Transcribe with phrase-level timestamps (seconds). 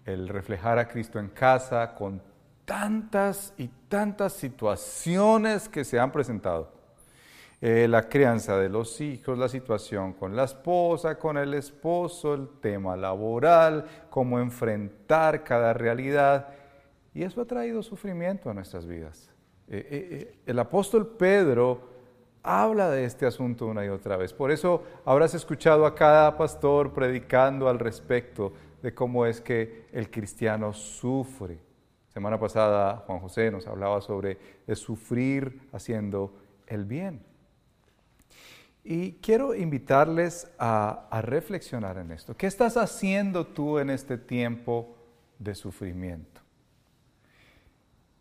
[0.05, 2.21] El reflejar a Cristo en casa con
[2.65, 6.71] tantas y tantas situaciones que se han presentado.
[7.61, 12.49] Eh, la crianza de los hijos, la situación con la esposa, con el esposo, el
[12.59, 16.49] tema laboral, cómo enfrentar cada realidad.
[17.15, 19.31] Y eso ha traído sufrimiento a nuestras vidas.
[19.69, 21.95] Eh, eh, eh, el apóstol Pedro
[22.43, 24.33] habla de este asunto una y otra vez.
[24.33, 28.51] Por eso habrás escuchado a cada pastor predicando al respecto
[28.83, 31.57] de cómo es que el cristiano sufre.
[32.09, 36.33] Semana pasada Juan José nos hablaba sobre de sufrir haciendo
[36.67, 37.23] el bien.
[38.83, 42.35] Y quiero invitarles a reflexionar en esto.
[42.35, 44.97] ¿Qué estás haciendo tú en este tiempo
[45.39, 46.44] de sufrimiento?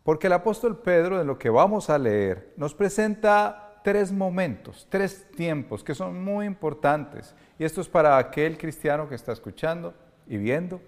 [0.05, 5.27] Porque el apóstol Pedro, de lo que vamos a leer, nos presenta tres momentos, tres
[5.35, 7.33] tiempos que son muy importantes.
[7.57, 9.95] Y esto es para aquel cristiano que está escuchando
[10.27, 10.79] y viendo.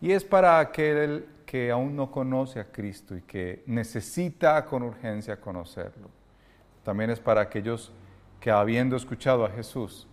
[0.00, 5.40] Y es para aquel que aún no conoce a Cristo y que necesita con urgencia
[5.40, 6.08] conocerlo.
[6.84, 7.92] También es para aquellos
[8.38, 10.06] que habiendo escuchado a Jesús,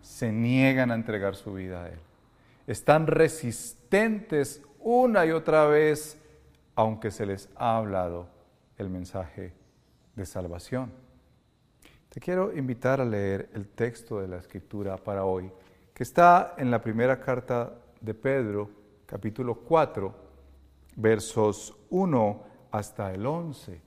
[0.00, 2.00] se niegan a entregar su vida a Él.
[2.66, 6.18] Están resistentes una y otra vez
[6.76, 8.28] aunque se les ha hablado
[8.76, 9.54] el mensaje
[10.14, 10.92] de salvación.
[12.10, 15.50] Te quiero invitar a leer el texto de la escritura para hoy,
[15.92, 18.70] que está en la primera carta de Pedro,
[19.06, 20.14] capítulo 4,
[20.96, 23.80] versos 1 hasta el 11.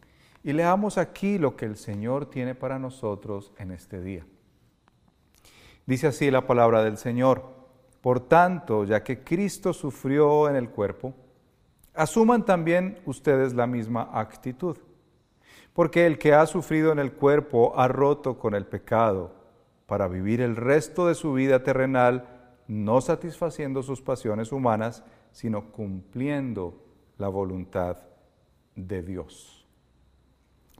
[0.44, 4.26] Y leamos aquí lo que el Señor tiene para nosotros en este día.
[5.86, 7.44] Dice así la palabra del Señor.
[8.02, 11.14] Por tanto, ya que Cristo sufrió en el cuerpo,
[12.00, 14.78] asuman también ustedes la misma actitud.
[15.74, 19.34] Porque el que ha sufrido en el cuerpo ha roto con el pecado
[19.86, 22.26] para vivir el resto de su vida terrenal,
[22.68, 26.82] no satisfaciendo sus pasiones humanas, sino cumpliendo
[27.18, 27.98] la voluntad
[28.76, 29.68] de Dios.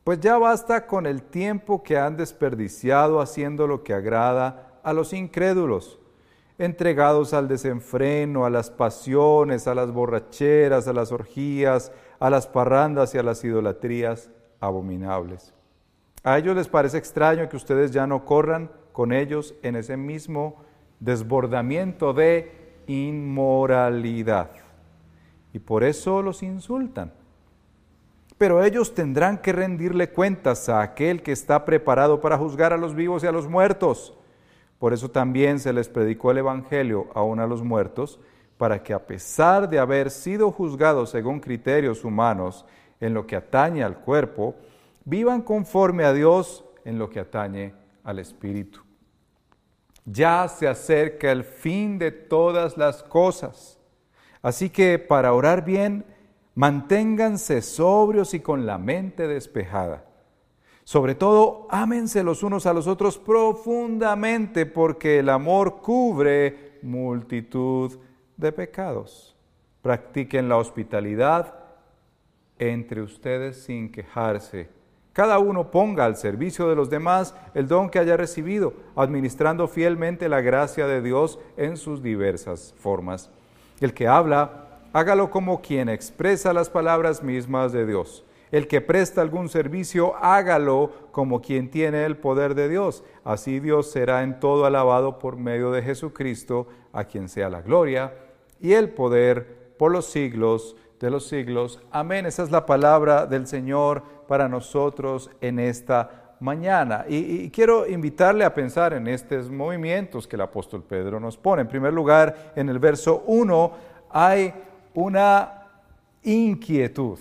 [0.06, 5.12] Pues ya basta con el tiempo que han desperdiciado haciendo lo que agrada a los
[5.12, 6.00] incrédulos
[6.60, 13.16] entregados al desenfreno, a las pasiones, a las borracheras, a las orgías, a las parrandas
[13.16, 15.54] y a las idolatrías abominables.
[16.24, 20.62] A ellos les parece extraño que ustedes ya no corran con ellos en ese mismo
[21.00, 22.52] desbordamiento de
[22.88, 24.52] inmoralidad.
[25.54, 27.14] Y por eso los insultan.
[28.38, 32.96] Pero ellos tendrán que rendirle cuentas a aquel que está preparado para juzgar a los
[32.96, 34.19] vivos y a los muertos.
[34.80, 38.20] Por eso también se les predicó el Evangelio aún a los muertos,
[38.58, 42.66] para que a pesar de haber sido juzgados según criterios humanos
[43.00, 44.56] en lo que atañe al cuerpo,
[45.06, 47.74] vivan conforme a Dios en lo que atañe
[48.04, 48.82] al Espíritu.
[50.06, 53.78] Ya se acerca el fin de todas las cosas.
[54.42, 56.06] Así que para orar bien,
[56.56, 60.06] manténganse sobrios y con la mente despejada.
[60.90, 68.00] Sobre todo, ámense los unos a los otros profundamente, porque el amor cubre multitud
[68.36, 69.36] de pecados.
[69.84, 71.54] Practiquen la hospitalidad
[72.58, 74.68] entre ustedes sin quejarse.
[75.14, 80.28] Cada uno ponga al servicio de los demás el don que haya recibido, administrando fielmente
[80.28, 83.30] la gracia de Dios en sus diversas formas.
[83.80, 88.26] El que habla, hágalo como quien expresa las palabras mismas de Dios.
[88.52, 93.04] El que presta algún servicio, hágalo como quien tiene el poder de Dios.
[93.24, 98.14] Así Dios será en todo alabado por medio de Jesucristo, a quien sea la gloria
[98.60, 101.80] y el poder por los siglos de los siglos.
[101.92, 102.26] Amén.
[102.26, 107.06] Esa es la palabra del Señor para nosotros en esta mañana.
[107.08, 111.62] Y, quiero invitarle a pensar en estos movimientos que el apóstol Pedro nos pone.
[111.62, 113.72] En primer lugar, en el verso 1
[114.10, 114.54] hay
[114.94, 115.68] una
[116.24, 117.20] inquietud.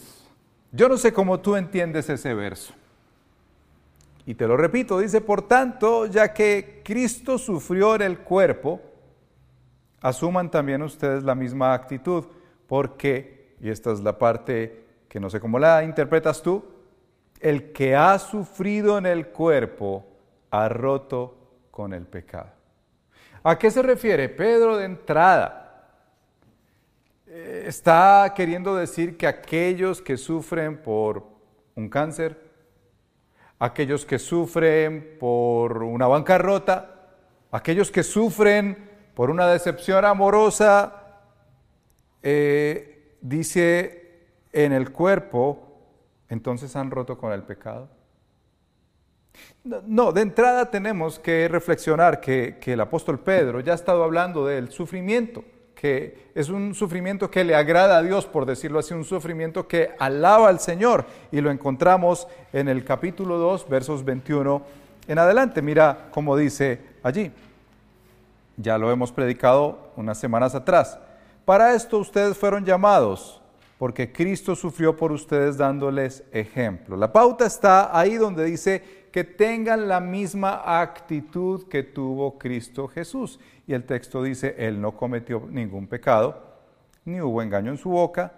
[0.73, 2.75] Yo no sé cómo tú entiendes ese verso.
[4.27, 8.81] Y te lo repito, dice, por tanto, ya que Cristo sufrió en el cuerpo,
[10.01, 12.27] asuman también ustedes la misma actitud,
[12.67, 16.65] porque y esta es la parte que no sé cómo la interpretas tú,
[17.41, 20.07] el que ha sufrido en el cuerpo
[20.51, 21.37] ha roto
[21.71, 22.51] con el pecado.
[23.43, 25.68] ¿A qué se refiere Pedro de entrada?
[27.39, 31.25] Está queriendo decir que aquellos que sufren por
[31.77, 32.37] un cáncer,
[33.61, 37.11] aquellos que sufren por una bancarrota,
[37.53, 41.21] aquellos que sufren por una decepción amorosa,
[42.25, 45.79] eh, dice en el cuerpo,
[46.29, 47.89] entonces han roto con el pecado.
[49.63, 54.45] No, de entrada tenemos que reflexionar que, que, el apóstol Pedro ya ha estado hablando
[54.45, 55.45] del sufrimiento,
[55.81, 59.91] que es un sufrimiento que le agrada a Dios, por decirlo así, un sufrimiento que
[60.01, 61.05] alaba al Señor.
[61.31, 64.61] Y lo encontramos en el capítulo 2, versos 21
[65.07, 65.63] en adelante.
[65.63, 67.31] Mira cómo dice allí.
[68.57, 70.99] Ya lo hemos predicado unas semanas atrás.
[71.45, 73.41] Para esto ustedes fueron llamados,
[73.79, 76.97] porque Cristo sufrió por ustedes dándoles ejemplo.
[76.97, 83.41] La pauta está ahí donde dice que tengan la misma actitud que tuvo Cristo Jesús.
[83.67, 86.43] Y el texto dice, Él no cometió ningún pecado,
[87.05, 88.33] ni hubo engaño en su boca.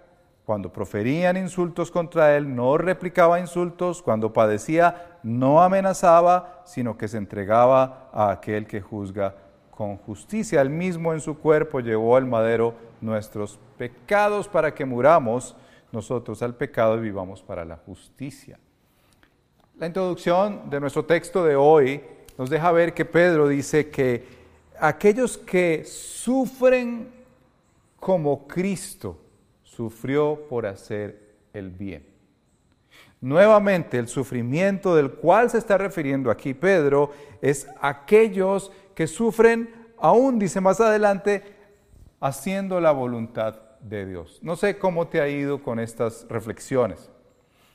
[0.45, 4.01] Cuando proferían insultos contra Él, no replicaba insultos.
[4.01, 9.35] Cuando padecía, no amenazaba, sino que se entregaba a aquel que juzga
[9.69, 10.61] con justicia.
[10.61, 15.55] Él mismo en su cuerpo llevó al madero nuestros pecados para que muramos
[15.91, 18.59] nosotros al pecado y vivamos para la justicia.
[19.81, 22.01] La introducción de nuestro texto de hoy
[22.37, 24.23] nos deja ver que Pedro dice que
[24.79, 27.09] aquellos que sufren
[27.99, 29.17] como Cristo
[29.63, 32.05] sufrió por hacer el bien.
[33.21, 37.09] Nuevamente, el sufrimiento del cual se está refiriendo aquí Pedro
[37.41, 39.67] es aquellos que sufren,
[39.97, 41.41] aún dice más adelante,
[42.19, 44.37] haciendo la voluntad de Dios.
[44.43, 47.09] No sé cómo te ha ido con estas reflexiones.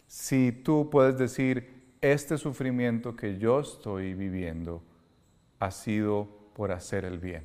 [0.06, 4.82] Si tú puedes decir, este sufrimiento que yo estoy viviendo
[5.58, 7.44] ha sido por hacer el bien,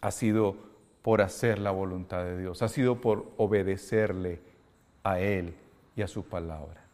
[0.00, 0.56] ha sido
[1.02, 4.40] por hacer la voluntad de Dios, ha sido por obedecerle
[5.02, 5.54] a Él
[5.96, 6.84] y a su palabra.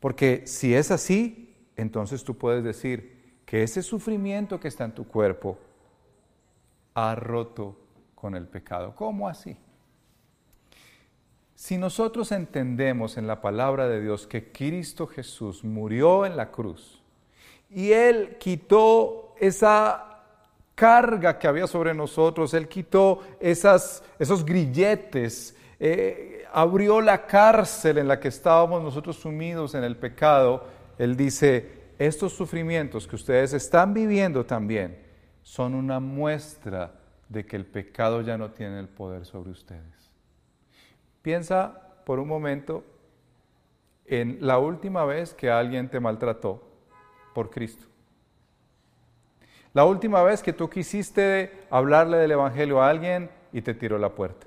[0.00, 5.06] Porque si es así, entonces tú puedes decir que ese sufrimiento que está en tu
[5.06, 5.58] cuerpo
[6.94, 7.76] ha roto
[8.14, 8.94] con el pecado.
[8.94, 9.56] ¿Cómo así?
[11.64, 17.02] Si nosotros entendemos en la palabra de Dios que Cristo Jesús murió en la cruz
[17.70, 20.20] y Él quitó esa
[20.74, 28.08] carga que había sobre nosotros, Él quitó esas, esos grilletes, eh, abrió la cárcel en
[28.08, 30.66] la que estábamos nosotros sumidos en el pecado,
[30.98, 34.98] Él dice, estos sufrimientos que ustedes están viviendo también
[35.42, 36.92] son una muestra
[37.30, 40.03] de que el pecado ya no tiene el poder sobre ustedes.
[41.24, 42.84] Piensa por un momento
[44.04, 46.62] en la última vez que alguien te maltrató
[47.34, 47.86] por Cristo.
[49.72, 54.14] La última vez que tú quisiste hablarle del Evangelio a alguien y te tiró la
[54.14, 54.46] puerta.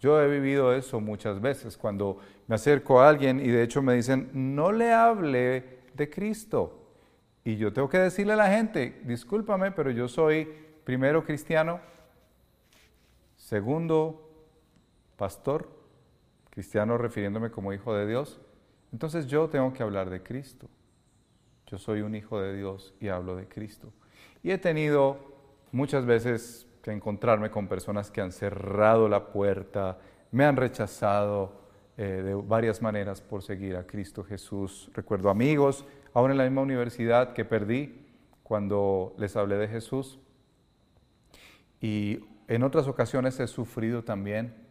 [0.00, 3.94] Yo he vivido eso muchas veces cuando me acerco a alguien y de hecho me
[3.94, 6.80] dicen, no le hable de Cristo.
[7.44, 10.48] Y yo tengo que decirle a la gente, discúlpame, pero yo soy
[10.82, 11.78] primero cristiano,
[13.36, 14.31] segundo
[15.22, 15.68] pastor,
[16.50, 18.40] cristiano refiriéndome como hijo de Dios,
[18.92, 20.68] entonces yo tengo que hablar de Cristo.
[21.68, 23.92] Yo soy un hijo de Dios y hablo de Cristo.
[24.42, 25.18] Y he tenido
[25.70, 30.00] muchas veces que encontrarme con personas que han cerrado la puerta,
[30.32, 31.52] me han rechazado
[31.96, 34.90] eh, de varias maneras por seguir a Cristo Jesús.
[34.92, 38.08] Recuerdo amigos, aún en la misma universidad que perdí
[38.42, 40.18] cuando les hablé de Jesús.
[41.80, 44.61] Y en otras ocasiones he sufrido también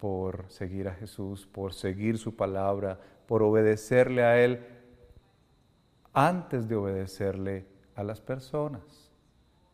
[0.00, 4.60] por seguir a Jesús, por seguir su palabra, por obedecerle a Él
[6.12, 9.10] antes de obedecerle a las personas.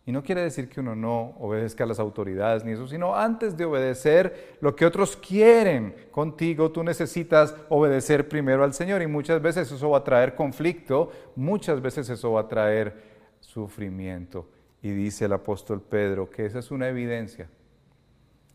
[0.04, 3.56] Y no quiere decir que uno no obedezca a las autoridades ni eso, sino antes
[3.56, 9.02] de obedecer lo que otros quieren contigo, tú necesitas obedecer primero al Señor.
[9.02, 12.94] Y muchas veces eso va a traer conflicto, muchas veces eso va a traer
[13.40, 14.48] sufrimiento.
[14.80, 17.48] Y dice el apóstol Pedro que esa es una evidencia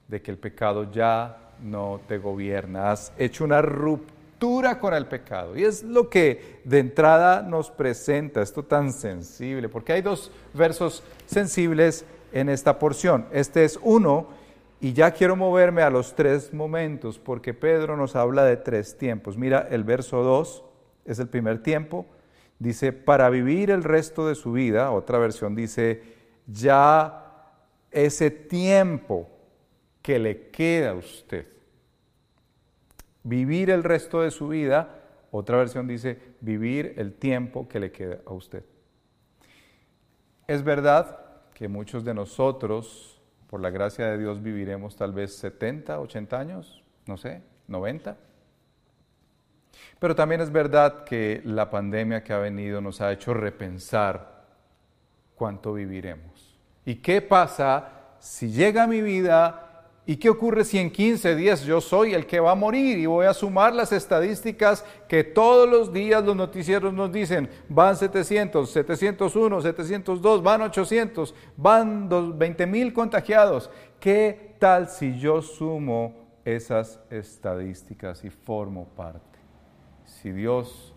[0.07, 2.91] de que el pecado ya no te gobierna.
[2.91, 5.55] Has hecho una ruptura con el pecado.
[5.55, 11.03] Y es lo que de entrada nos presenta esto tan sensible, porque hay dos versos
[11.27, 13.25] sensibles en esta porción.
[13.31, 14.27] Este es uno,
[14.79, 19.37] y ya quiero moverme a los tres momentos, porque Pedro nos habla de tres tiempos.
[19.37, 20.63] Mira, el verso 2
[21.05, 22.07] es el primer tiempo.
[22.57, 26.01] Dice, para vivir el resto de su vida, otra versión dice,
[26.47, 27.51] ya
[27.91, 29.27] ese tiempo
[30.01, 31.45] que le queda a usted
[33.23, 38.19] vivir el resto de su vida, otra versión dice vivir el tiempo que le queda
[38.25, 38.63] a usted.
[40.47, 41.19] Es verdad
[41.53, 46.83] que muchos de nosotros, por la gracia de Dios, viviremos tal vez 70, 80 años,
[47.05, 48.17] no sé, 90.
[49.99, 54.45] Pero también es verdad que la pandemia que ha venido nos ha hecho repensar
[55.35, 56.59] cuánto viviremos.
[56.83, 59.70] ¿Y qué pasa si llega a mi vida
[60.05, 63.05] ¿Y qué ocurre si en 15 días yo soy el que va a morir y
[63.05, 67.47] voy a sumar las estadísticas que todos los días los noticieros nos dicen?
[67.69, 73.69] Van 700, 701, 702, van 800, van 20 mil contagiados.
[73.99, 76.15] ¿Qué tal si yo sumo
[76.45, 79.37] esas estadísticas y formo parte?
[80.05, 80.95] Si Dios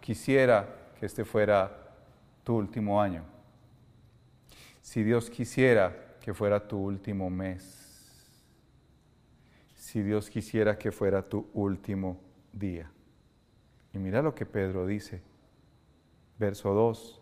[0.00, 0.66] quisiera
[0.98, 1.70] que este fuera
[2.44, 3.24] tu último año,
[4.80, 8.26] si Dios quisiera que fuera tu último mes,
[9.74, 12.18] si Dios quisiera que fuera tu último
[12.50, 12.90] día.
[13.92, 15.20] Y mira lo que Pedro dice,
[16.38, 17.20] verso 2,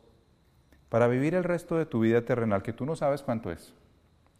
[0.88, 3.74] para vivir el resto de tu vida terrenal, que tú no sabes cuánto es.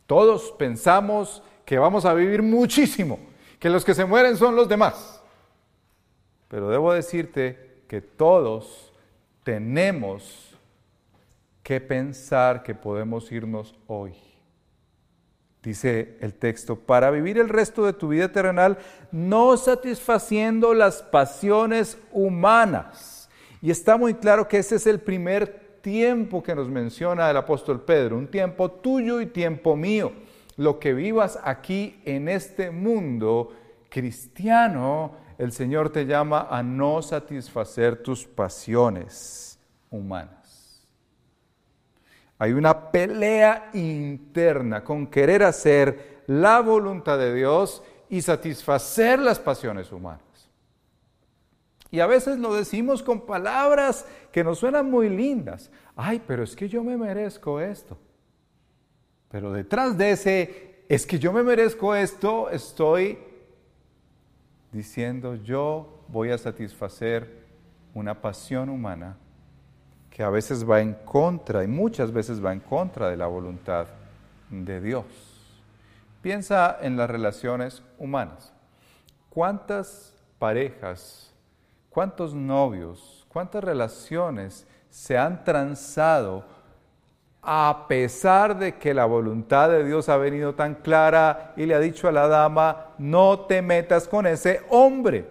[0.06, 3.18] Todos pensamos que vamos a vivir muchísimo,
[3.58, 5.24] que los que se mueren son los demás.
[6.46, 8.92] Pero debo decirte que todos
[9.42, 10.56] tenemos
[11.64, 14.14] que pensar que podemos irnos hoy
[15.62, 18.78] dice el texto, para vivir el resto de tu vida terrenal
[19.12, 23.28] no satisfaciendo las pasiones humanas.
[23.60, 27.82] Y está muy claro que ese es el primer tiempo que nos menciona el apóstol
[27.82, 30.12] Pedro, un tiempo tuyo y tiempo mío.
[30.56, 33.52] Lo que vivas aquí en este mundo
[33.88, 39.58] cristiano, el Señor te llama a no satisfacer tus pasiones
[39.90, 40.41] humanas.
[42.42, 49.92] Hay una pelea interna con querer hacer la voluntad de Dios y satisfacer las pasiones
[49.92, 50.50] humanas.
[51.92, 55.70] Y a veces lo decimos con palabras que nos suenan muy lindas.
[55.94, 57.96] Ay, pero es que yo me merezco esto.
[59.28, 63.20] Pero detrás de ese, es que yo me merezco esto, estoy
[64.72, 67.44] diciendo yo voy a satisfacer
[67.94, 69.16] una pasión humana
[70.12, 73.86] que a veces va en contra y muchas veces va en contra de la voluntad
[74.50, 75.04] de Dios.
[76.20, 78.52] Piensa en las relaciones humanas.
[79.30, 81.32] ¿Cuántas parejas,
[81.88, 86.44] cuántos novios, cuántas relaciones se han transado
[87.40, 91.80] a pesar de que la voluntad de Dios ha venido tan clara y le ha
[91.80, 95.26] dicho a la dama, no te metas con ese hombre,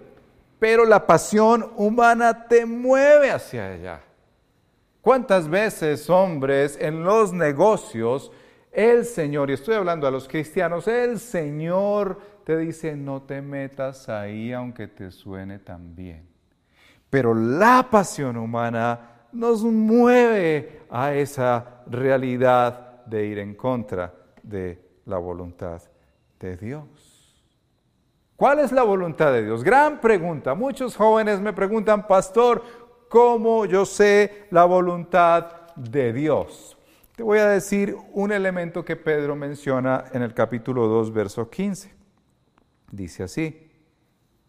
[0.60, 4.02] pero la pasión humana te mueve hacia allá.
[5.02, 8.32] ¿Cuántas veces, hombres, en los negocios,
[8.72, 14.10] el Señor, y estoy hablando a los cristianos, el Señor te dice, no te metas
[14.10, 16.28] ahí aunque te suene tan bien.
[17.10, 25.18] Pero la pasión humana nos mueve a esa realidad de ir en contra de la
[25.18, 25.82] voluntad
[26.40, 27.12] de Dios.
[28.36, 29.64] ¿Cuál es la voluntad de Dios?
[29.64, 30.56] Gran pregunta.
[30.56, 32.64] Muchos jóvenes me preguntan, pastor,
[33.12, 36.78] cómo yo sé la voluntad de Dios.
[37.14, 41.94] Te voy a decir un elemento que Pedro menciona en el capítulo 2, verso 15.
[42.90, 43.70] Dice así,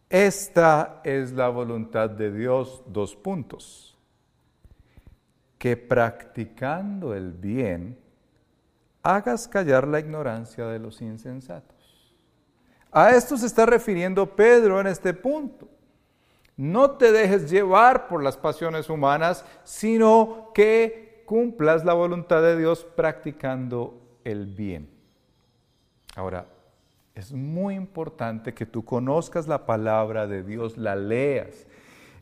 [0.08, 3.98] esta es la voluntad de Dios, dos puntos,
[5.58, 7.98] que practicando el bien
[9.02, 12.16] hagas callar la ignorancia de los insensatos.
[12.92, 15.68] A esto se está refiriendo Pedro en este punto.
[16.56, 22.84] No te dejes llevar por las pasiones humanas, sino que cumplas la voluntad de Dios
[22.96, 23.94] practicando
[24.24, 24.88] el bien.
[26.14, 26.46] Ahora,
[27.14, 31.66] Es muy importante que tú conozcas la palabra de Dios, la leas.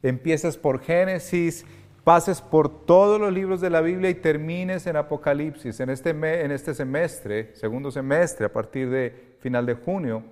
[0.02, 1.64] Empieces por Génesis,
[2.02, 5.78] pases por todos los libros de la Biblia y termines en Apocalipsis.
[5.78, 10.24] En este, en este semestre, segundo semestre, a partir de final de junio,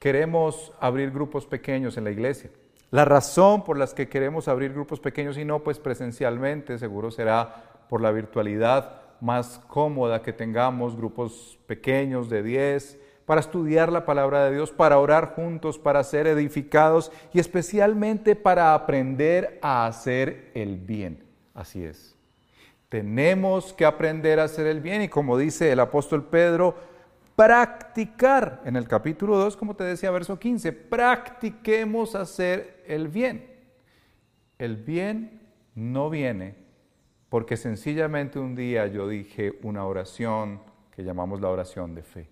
[0.00, 2.50] queremos abrir grupos pequeños en la iglesia.
[2.94, 7.64] La razón por la que queremos abrir grupos pequeños y no pues presencialmente, seguro será
[7.88, 14.44] por la virtualidad más cómoda que tengamos, grupos pequeños de 10, para estudiar la palabra
[14.44, 20.76] de Dios, para orar juntos, para ser edificados y especialmente para aprender a hacer el
[20.76, 21.24] bien.
[21.52, 22.14] Así es.
[22.90, 26.76] Tenemos que aprender a hacer el bien y como dice el apóstol Pedro,
[27.36, 28.62] practicar.
[28.64, 33.50] En el capítulo 2, como te decía, verso 15, practiquemos hacer el bien.
[34.58, 35.40] El bien
[35.74, 36.54] no viene
[37.28, 40.60] porque sencillamente un día yo dije una oración
[40.92, 42.28] que llamamos la oración de fe.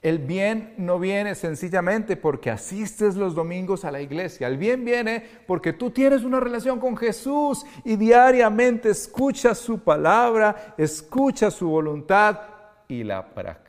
[0.00, 4.48] El bien no viene sencillamente porque asistes los domingos a la iglesia.
[4.48, 10.74] El bien viene porque tú tienes una relación con Jesús y diariamente escuchas su palabra,
[10.76, 12.40] escuchas su voluntad
[12.88, 13.61] y la practicas.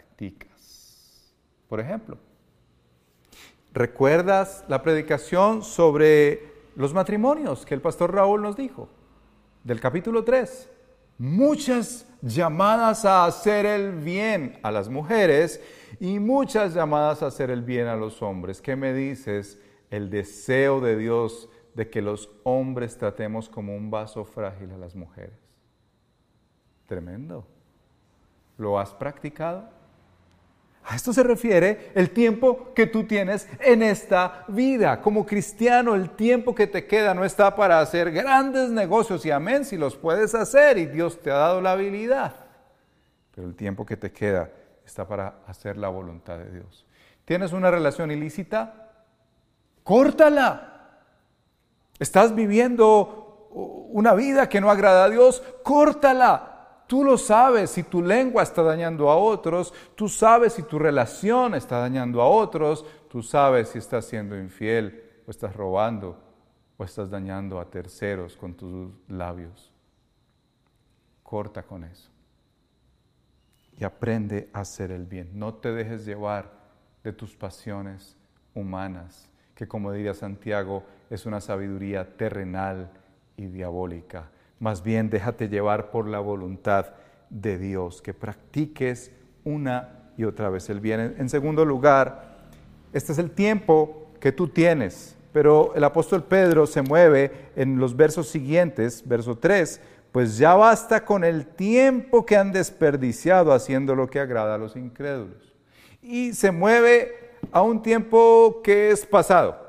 [1.67, 2.17] Por ejemplo,
[3.73, 8.89] ¿recuerdas la predicación sobre los matrimonios que el pastor Raúl nos dijo?
[9.63, 10.69] Del capítulo 3
[11.17, 15.61] muchas llamadas a hacer el bien a las mujeres
[15.99, 18.61] y muchas llamadas a hacer el bien a los hombres.
[18.61, 19.59] ¿Qué me dices?
[19.89, 24.95] El deseo de Dios de que los hombres tratemos como un vaso frágil a las
[24.95, 25.39] mujeres.
[26.87, 27.47] Tremendo.
[28.57, 29.69] ¿Lo has practicado?
[30.85, 35.01] A esto se refiere el tiempo que tú tienes en esta vida.
[35.01, 39.63] Como cristiano, el tiempo que te queda no está para hacer grandes negocios y amén
[39.63, 42.35] si los puedes hacer y Dios te ha dado la habilidad.
[43.33, 44.49] Pero el tiempo que te queda
[44.85, 46.85] está para hacer la voluntad de Dios.
[47.23, 48.89] ¿Tienes una relación ilícita?
[49.83, 50.99] Córtala.
[51.97, 53.47] ¿Estás viviendo
[53.91, 55.41] una vida que no agrada a Dios?
[55.63, 56.52] Córtala.
[56.87, 61.55] Tú lo sabes si tu lengua está dañando a otros, tú sabes si tu relación
[61.55, 66.17] está dañando a otros, tú sabes si estás siendo infiel o estás robando
[66.77, 69.71] o estás dañando a terceros con tus labios.
[71.23, 72.13] Corta con eso
[73.79, 75.29] y aprende a hacer el bien.
[75.33, 76.51] No te dejes llevar
[77.03, 78.15] de tus pasiones
[78.53, 82.91] humanas, que como diría Santiago, es una sabiduría terrenal
[83.35, 84.29] y diabólica.
[84.63, 86.93] Más bien déjate llevar por la voluntad
[87.29, 89.11] de Dios, que practiques
[89.43, 91.15] una y otra vez el bien.
[91.17, 92.37] En segundo lugar,
[92.93, 97.97] este es el tiempo que tú tienes, pero el apóstol Pedro se mueve en los
[97.97, 99.81] versos siguientes, verso 3,
[100.13, 104.77] pues ya basta con el tiempo que han desperdiciado haciendo lo que agrada a los
[104.77, 105.53] incrédulos.
[106.01, 109.62] Y se mueve a un tiempo que es pasado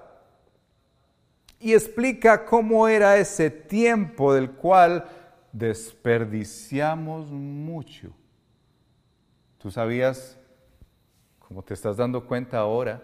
[1.64, 5.06] y explica cómo era ese tiempo del cual
[5.50, 8.10] desperdiciamos mucho.
[9.56, 10.38] ¿Tú sabías,
[11.38, 13.02] como te estás dando cuenta ahora,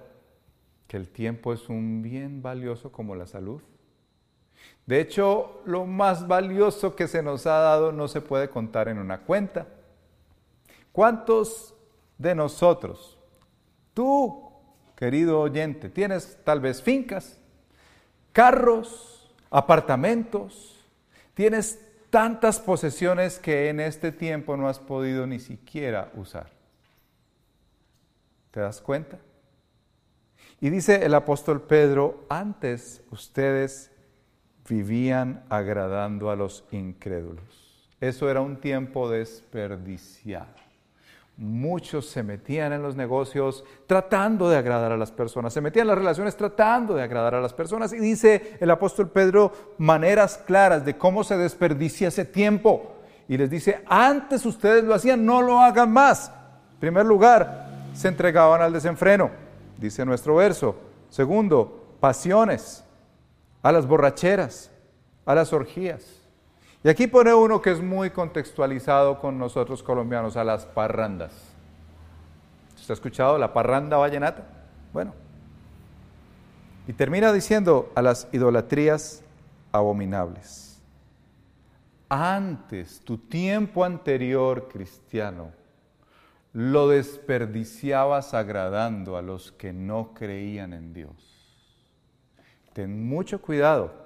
[0.87, 3.62] que el tiempo es un bien valioso como la salud?
[4.85, 8.99] De hecho, lo más valioso que se nos ha dado no se puede contar en
[8.99, 9.68] una cuenta.
[10.92, 11.75] ¿Cuántos
[12.18, 13.18] de nosotros,
[13.94, 14.53] tú,
[14.96, 17.39] querido oyente, tienes tal vez fincas,
[18.33, 20.85] carros, apartamentos,
[21.35, 26.51] tienes tantas posesiones que en este tiempo no has podido ni siquiera usar.
[28.51, 29.19] ¿Te das cuenta?
[30.61, 33.90] Y dice el apóstol Pedro, antes ustedes
[34.69, 37.88] vivían agradando a los incrédulos.
[38.01, 40.69] Eso era un tiempo desperdiciado.
[41.40, 45.88] Muchos se metían en los negocios tratando de agradar a las personas, se metían en
[45.88, 47.94] las relaciones tratando de agradar a las personas.
[47.94, 52.92] Y dice el apóstol Pedro maneras claras de cómo se desperdicia ese tiempo.
[53.26, 56.31] Y les dice, antes ustedes lo hacían, no lo hagan más.
[56.74, 59.31] En primer lugar, se entregaban al desenfreno,
[59.79, 60.76] dice nuestro verso.
[61.09, 62.85] Segundo, pasiones,
[63.62, 64.70] a las borracheras,
[65.24, 66.19] a las orgías
[66.83, 71.33] y aquí pone uno que es muy contextualizado con nosotros colombianos, a las parrandas.
[72.77, 74.47] ¿Usted ha escuchado la parranda vallenata?
[74.93, 75.12] Bueno.
[76.88, 79.23] Y termina diciendo a las idolatrías
[79.73, 80.81] abominables.
[82.09, 85.53] Antes, tu tiempo anterior cristiano,
[86.53, 91.12] lo desperdiciabas agradando a los que no creían en Dios.
[92.73, 93.99] Ten mucho cuidado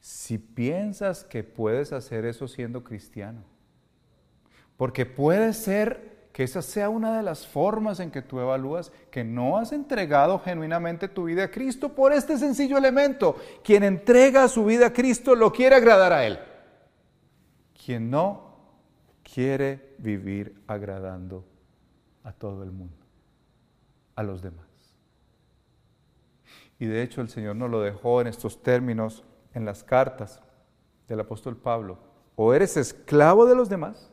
[0.00, 3.42] si piensas que puedes hacer eso siendo cristiano.
[4.76, 9.24] Porque puede ser que esa sea una de las formas en que tú evalúas que
[9.24, 13.36] no has entregado genuinamente tu vida a Cristo por este sencillo elemento.
[13.62, 16.38] Quien entrega su vida a Cristo lo quiere agradar a Él.
[17.84, 18.56] Quien no
[19.22, 21.44] quiere vivir agradando
[22.24, 22.96] a todo el mundo,
[24.14, 24.66] a los demás.
[26.78, 30.40] Y de hecho el Señor nos lo dejó en estos términos en las cartas
[31.08, 31.98] del apóstol Pablo.
[32.36, 34.10] O eres esclavo de los demás,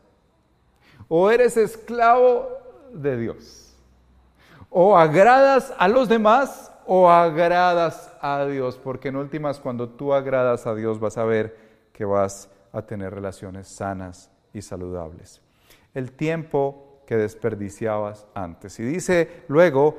[1.08, 2.50] o eres esclavo
[2.93, 3.76] de Dios.
[4.69, 10.65] O agradas a los demás o agradas a Dios, porque en últimas cuando tú agradas
[10.65, 11.58] a Dios vas a ver
[11.91, 15.41] que vas a tener relaciones sanas y saludables.
[15.93, 18.80] El tiempo que desperdiciabas antes.
[18.80, 19.97] Y dice luego,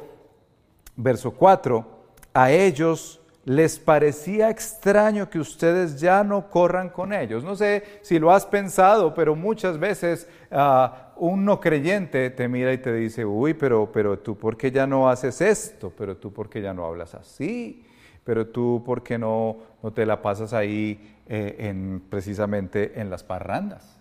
[0.97, 1.87] verso 4,
[2.35, 3.18] a ellos
[3.49, 7.43] les parecía extraño que ustedes ya no corran con ellos.
[7.43, 12.75] No sé si lo has pensado, pero muchas veces ah, un no creyente te mira
[12.75, 15.91] y te dice, uy, pero, pero tú, ¿por qué ya no haces esto?
[15.97, 17.87] Pero tú, ¿por qué ya no hablas así?
[18.23, 23.25] Pero tú, ¿por qué no, no te la pasas ahí eh, en, precisamente en las
[23.25, 23.95] parrandas?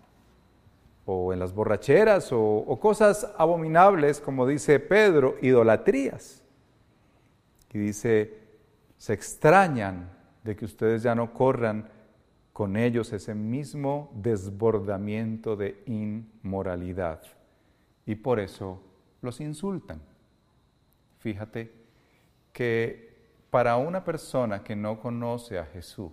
[1.09, 6.43] o en las borracheras o, o, cosas abominables, como dice Pedro, idolatrías.
[7.71, 8.46] Y dice,
[8.97, 10.09] se extrañan
[10.43, 11.89] de que ustedes ya no corran
[12.53, 17.21] con ellos ese mismo desbordamiento de inmoralidad.
[18.05, 18.81] Y por eso
[19.21, 20.01] los insultan.
[21.19, 21.71] Fíjate
[22.51, 23.15] que
[23.49, 26.11] para una persona que no conoce a Jesús,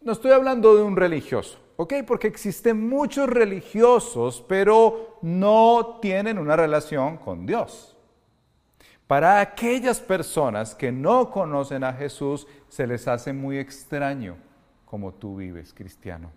[0.00, 1.94] no estoy hablando de un religioso, ¿ok?
[2.06, 7.97] Porque existen muchos religiosos, pero no tienen una relación con Dios.
[9.08, 14.36] Para aquellas personas que no conocen a Jesús, se les hace muy extraño
[14.84, 16.30] como tú vives, cristiano.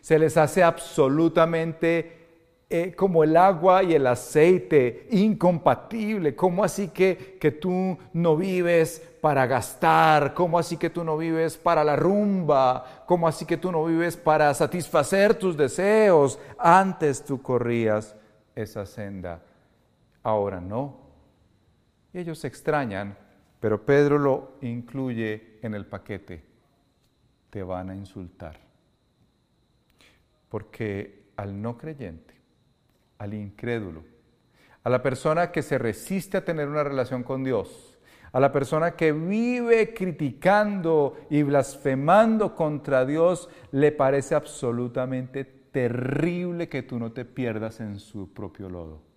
[0.00, 2.20] Se les hace absolutamente
[2.68, 6.34] eh, como el agua y el aceite, incompatible.
[6.34, 10.34] ¿Cómo así que, que tú no vives para gastar?
[10.34, 13.04] ¿Cómo así que tú no vives para la rumba?
[13.06, 16.40] ¿Cómo así que tú no vives para satisfacer tus deseos?
[16.58, 18.16] Antes tú corrías
[18.56, 19.40] esa senda,
[20.24, 20.99] ahora no.
[22.12, 23.16] Y ellos se extrañan,
[23.60, 26.42] pero Pedro lo incluye en el paquete.
[27.50, 28.58] Te van a insultar.
[30.48, 32.34] Porque al no creyente,
[33.18, 34.04] al incrédulo,
[34.82, 37.98] a la persona que se resiste a tener una relación con Dios,
[38.32, 46.82] a la persona que vive criticando y blasfemando contra Dios, le parece absolutamente terrible que
[46.82, 49.09] tú no te pierdas en su propio lodo.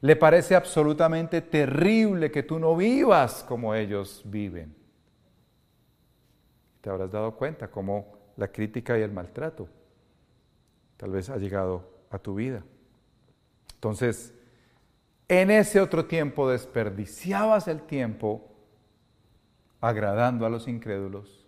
[0.00, 4.74] Le parece absolutamente terrible que tú no vivas como ellos viven.
[6.80, 9.68] Te habrás dado cuenta cómo la crítica y el maltrato
[10.96, 12.62] tal vez ha llegado a tu vida.
[13.74, 14.32] Entonces,
[15.28, 18.48] en ese otro tiempo desperdiciabas el tiempo
[19.80, 21.46] agradando a los incrédulos.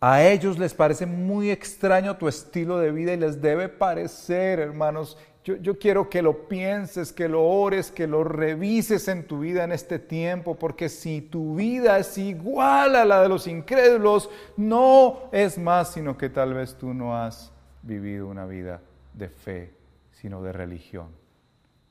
[0.00, 5.16] A ellos les parece muy extraño tu estilo de vida y les debe parecer, hermanos,
[5.44, 9.72] yo, quiero que lo pienses, que lo ores, que lo revises en tu vida en
[9.72, 15.58] este tiempo, porque si tu vida es igual a la de los incrédulos, no es
[15.58, 17.52] más sino que tal vez tú no has
[17.82, 18.80] vivido una vida
[19.12, 19.74] de fe,
[20.12, 21.08] sino de religión,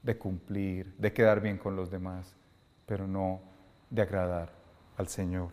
[0.02, 2.36] de cumplir, de quedar bien con los demás,
[2.88, 3.40] pero no
[3.92, 4.50] de agradar
[4.98, 5.50] al Señor.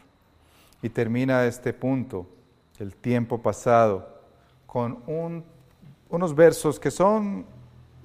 [0.80, 2.26] Y termina este punto,
[2.78, 4.22] el tiempo pasado,
[4.66, 5.02] con
[6.08, 7.59] unos versos que son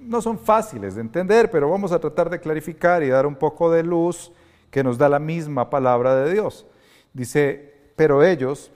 [0.05, 3.71] no son fáciles de entender, pero vamos a tratar de clarificar y dar un poco
[3.71, 4.31] de luz
[4.71, 6.65] que nos da la misma palabra de Dios.
[7.13, 8.71] Dice, pero ellos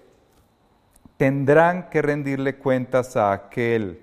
[1.18, 4.02] tendrán que rendirle cuentas a aquel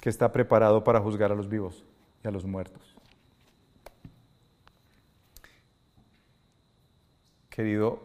[0.00, 1.84] que está preparado para juzgar a los vivos
[2.24, 2.96] y a los muertos.
[7.50, 8.00] Querido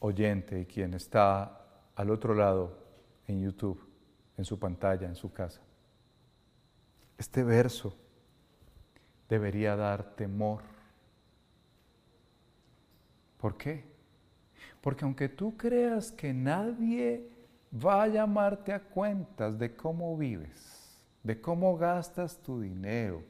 [0.00, 2.78] oyente y quien está al otro lado
[3.26, 3.86] en YouTube,
[4.36, 5.60] en su pantalla, en su casa.
[7.18, 7.94] Este verso
[9.28, 10.62] debería dar temor.
[13.38, 13.84] ¿Por qué?
[14.80, 17.28] Porque aunque tú creas que nadie
[17.72, 23.22] va a llamarte a cuentas de cómo vives, de cómo gastas tu dinero,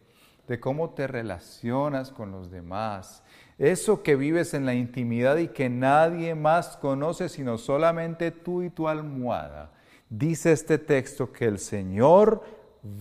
[0.46, 3.22] de cómo te relacionas con los demás,
[3.57, 8.70] eso que vives en la intimidad y que nadie más conoce sino solamente tú y
[8.70, 9.72] tu almohada,
[10.09, 12.44] dice este texto que el Señor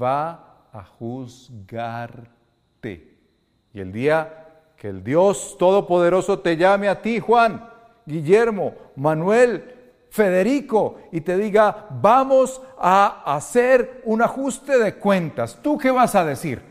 [0.02, 0.47] va
[0.78, 2.38] a juzgarte.
[3.74, 4.46] Y el día
[4.78, 7.68] que el Dios Todopoderoso te llame a ti, Juan,
[8.06, 9.74] Guillermo, Manuel,
[10.10, 16.24] Federico y te diga, vamos a hacer un ajuste de cuentas, ¿tú qué vas a
[16.26, 16.62] decir?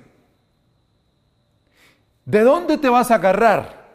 [2.24, 3.86] ¿De dónde te vas a agarrar?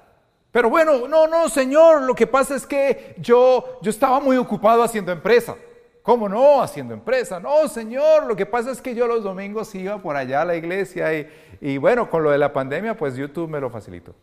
[0.52, 4.84] Pero bueno, no, no, Señor, lo que pasa es que yo, yo estaba muy ocupado
[4.84, 5.56] haciendo empresa.
[6.02, 6.62] ¿Cómo no?
[6.62, 7.40] Haciendo empresa.
[7.40, 10.56] No, Señor, lo que pasa es que yo los domingos iba por allá a la
[10.56, 11.30] iglesia y,
[11.62, 14.16] y bueno, con lo de la pandemia, pues YouTube me lo facilitó.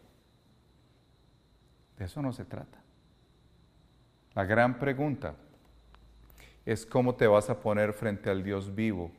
[1.98, 2.78] De eso no se trata.
[4.34, 5.34] La gran pregunta
[6.64, 9.10] es cómo te vas a poner frente al Dios vivo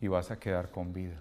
[0.00, 1.20] y vas a quedar con vida.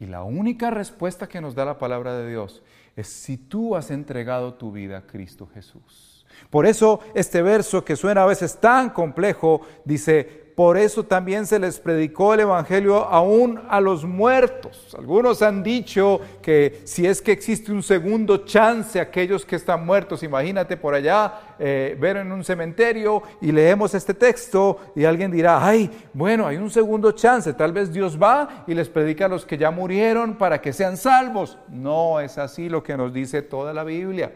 [0.00, 2.62] Y la única respuesta que nos da la palabra de Dios
[2.96, 6.17] es si tú has entregado tu vida a Cristo Jesús.
[6.50, 11.60] Por eso este verso que suena a veces tan complejo dice, por eso también se
[11.60, 14.92] les predicó el Evangelio aún a los muertos.
[14.98, 20.24] Algunos han dicho que si es que existe un segundo chance aquellos que están muertos,
[20.24, 25.64] imagínate por allá eh, ver en un cementerio y leemos este texto y alguien dirá,
[25.64, 29.46] ay, bueno, hay un segundo chance, tal vez Dios va y les predica a los
[29.46, 31.56] que ya murieron para que sean salvos.
[31.68, 34.32] No es así lo que nos dice toda la Biblia.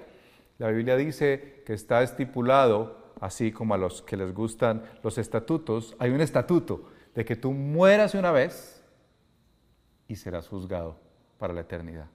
[0.62, 5.96] La Biblia dice que está estipulado así como a los que les gustan los estatutos,
[5.98, 8.80] hay un estatuto de que tú mueras una vez
[10.06, 11.00] y serás juzgado
[11.36, 12.06] para la eternidad.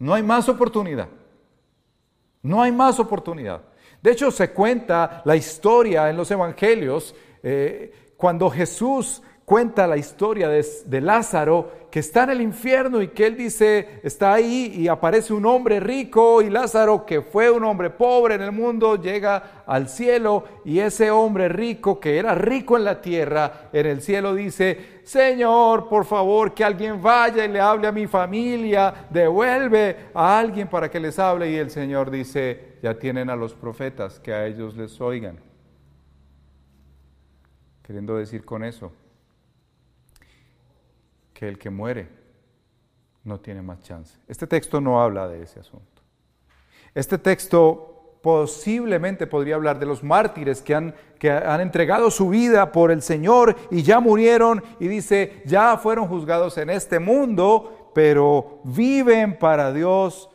[0.00, 1.06] No hay más oportunidad.
[2.42, 3.62] No hay más oportunidad.
[4.02, 10.48] De hecho, se cuenta la historia en los evangelios eh, cuando Jesús cuenta la historia
[10.48, 15.32] de, Lázaro que está en el infierno y que él dice, está ahí y aparece
[15.32, 19.88] un hombre rico y Lázaro que fue un hombre pobre en el mundo llega al
[19.88, 25.00] cielo y ese hombre rico que era rico en la tierra en el cielo dice,
[25.04, 30.68] Señor, por favor que alguien vaya y le hable a mi familia, devuelve a alguien
[30.68, 34.46] para que les hable y el Señor dice, ya tienen a los profetas que a
[34.46, 35.38] ellos les oigan.
[37.82, 38.90] Queriendo decir con eso,
[41.48, 42.08] el que muere
[43.24, 44.18] no tiene más chance.
[44.28, 46.02] Este texto no habla de ese asunto.
[46.94, 52.72] Este texto posiblemente podría hablar de los mártires que han, que han entregado su vida
[52.72, 58.60] por el Señor y ya murieron y dice, ya fueron juzgados en este mundo, pero
[58.64, 60.30] viven para Dios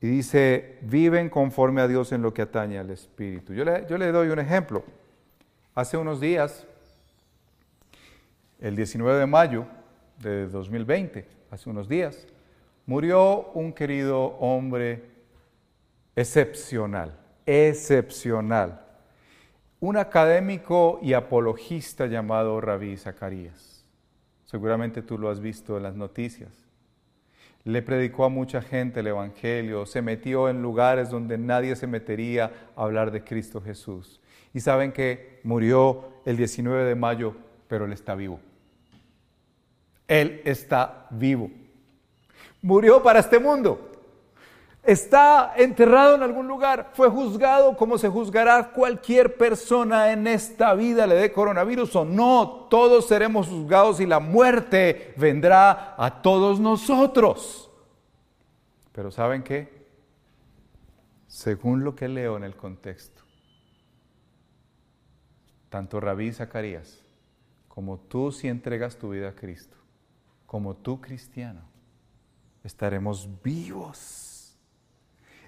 [0.00, 3.52] y dice, viven conforme a Dios en lo que atañe al Espíritu.
[3.52, 4.84] Yo le, yo le doy un ejemplo.
[5.74, 6.66] Hace unos días,
[8.60, 9.66] el 19 de mayo,
[10.18, 12.26] de 2020, hace unos días,
[12.86, 15.04] murió un querido hombre
[16.14, 18.80] excepcional, excepcional,
[19.80, 23.84] un académico y apologista llamado Rabí Zacarías.
[24.44, 26.66] Seguramente tú lo has visto en las noticias.
[27.64, 32.52] Le predicó a mucha gente el Evangelio, se metió en lugares donde nadie se metería
[32.76, 34.20] a hablar de Cristo Jesús.
[34.54, 37.34] Y saben que murió el 19 de mayo,
[37.66, 38.40] pero él está vivo.
[40.08, 41.50] Él está vivo.
[42.62, 43.92] Murió para este mundo.
[44.86, 46.90] Está enterrado en algún lugar.
[46.94, 52.68] Fue juzgado como se juzgará cualquier persona en esta vida, le dé coronavirus o no.
[52.70, 57.68] Todos seremos juzgados y la muerte vendrá a todos nosotros.
[58.92, 59.88] Pero ¿saben qué?
[61.26, 63.22] Según lo que leo en el contexto,
[65.68, 67.02] tanto Rabí Zacarías
[67.66, 69.76] como tú si entregas tu vida a Cristo,
[70.46, 71.60] como tú cristiano,
[72.62, 74.56] estaremos vivos.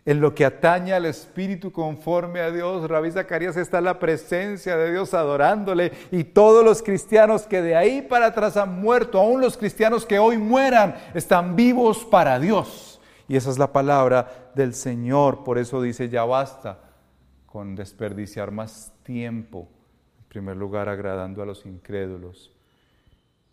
[0.05, 4.77] En lo que atañe al Espíritu conforme a Dios, Rabí Zacarías está en la presencia
[4.77, 9.41] de Dios adorándole y todos los cristianos que de ahí para atrás han muerto, aún
[9.41, 13.01] los cristianos que hoy mueran, están vivos para Dios.
[13.29, 16.79] Y esa es la palabra del Señor, por eso dice, ya basta
[17.45, 19.69] con desperdiciar más tiempo,
[20.19, 22.55] en primer lugar agradando a los incrédulos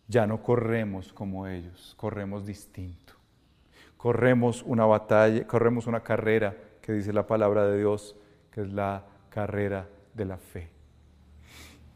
[0.08, 3.14] ya no corremos como ellos, corremos distinto.
[3.96, 8.14] Corremos una batalla, corremos una carrera que dice la palabra de Dios,
[8.52, 10.68] que es la carrera de la fe.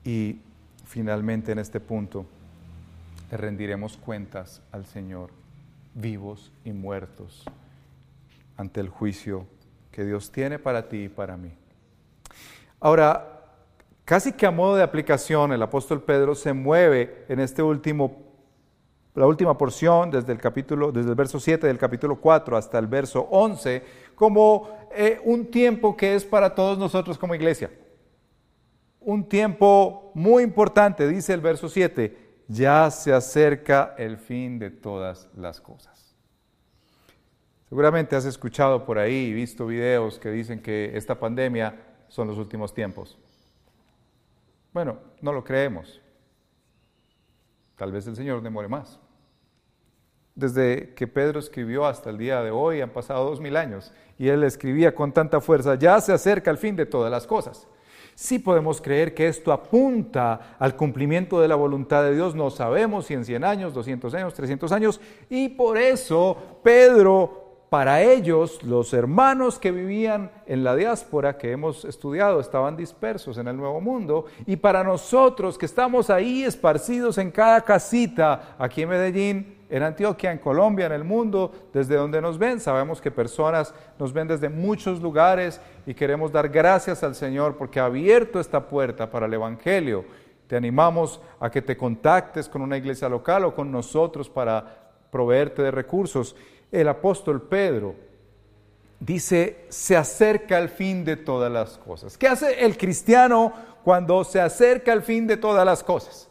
[0.04, 0.40] Y
[0.86, 2.26] finalmente en este punto
[3.30, 5.30] le rendiremos cuentas al Señor,
[5.94, 7.44] vivos y muertos,
[8.56, 9.46] ante el juicio
[9.92, 11.52] que Dios tiene para ti y para mí.
[12.80, 13.39] Ahora,
[14.10, 18.24] Casi que a modo de aplicación, el apóstol Pedro se mueve en este último,
[19.14, 22.88] la última porción, desde el, capítulo, desde el verso 7 del capítulo 4 hasta el
[22.88, 23.84] verso 11,
[24.16, 27.70] como eh, un tiempo que es para todos nosotros como iglesia.
[28.98, 35.28] Un tiempo muy importante, dice el verso 7, ya se acerca el fin de todas
[35.36, 36.16] las cosas.
[37.68, 42.74] Seguramente has escuchado por ahí visto videos que dicen que esta pandemia son los últimos
[42.74, 43.16] tiempos.
[44.72, 46.00] Bueno, no lo creemos.
[47.76, 49.00] Tal vez el Señor demore más.
[50.34, 54.28] Desde que Pedro escribió hasta el día de hoy han pasado dos mil años y
[54.28, 57.66] él escribía con tanta fuerza, ya se acerca el fin de todas las cosas.
[58.14, 63.06] Sí podemos creer que esto apunta al cumplimiento de la voluntad de Dios, no sabemos
[63.06, 67.39] si en 100 años, 200 años, 300 años, y por eso Pedro
[67.70, 73.46] para ellos, los hermanos que vivían en la diáspora que hemos estudiado estaban dispersos en
[73.46, 78.88] el Nuevo Mundo y para nosotros que estamos ahí esparcidos en cada casita, aquí en
[78.88, 83.72] Medellín, en Antioquia, en Colombia, en el mundo, desde donde nos ven, sabemos que personas
[84.00, 88.66] nos ven desde muchos lugares y queremos dar gracias al Señor porque ha abierto esta
[88.68, 90.04] puerta para el Evangelio.
[90.48, 95.62] Te animamos a que te contactes con una iglesia local o con nosotros para proveerte
[95.62, 96.34] de recursos
[96.72, 97.94] el apóstol Pedro
[99.00, 102.16] dice, se acerca el fin de todas las cosas.
[102.16, 103.52] ¿Qué hace el cristiano
[103.82, 106.28] cuando se acerca el fin de todas las cosas?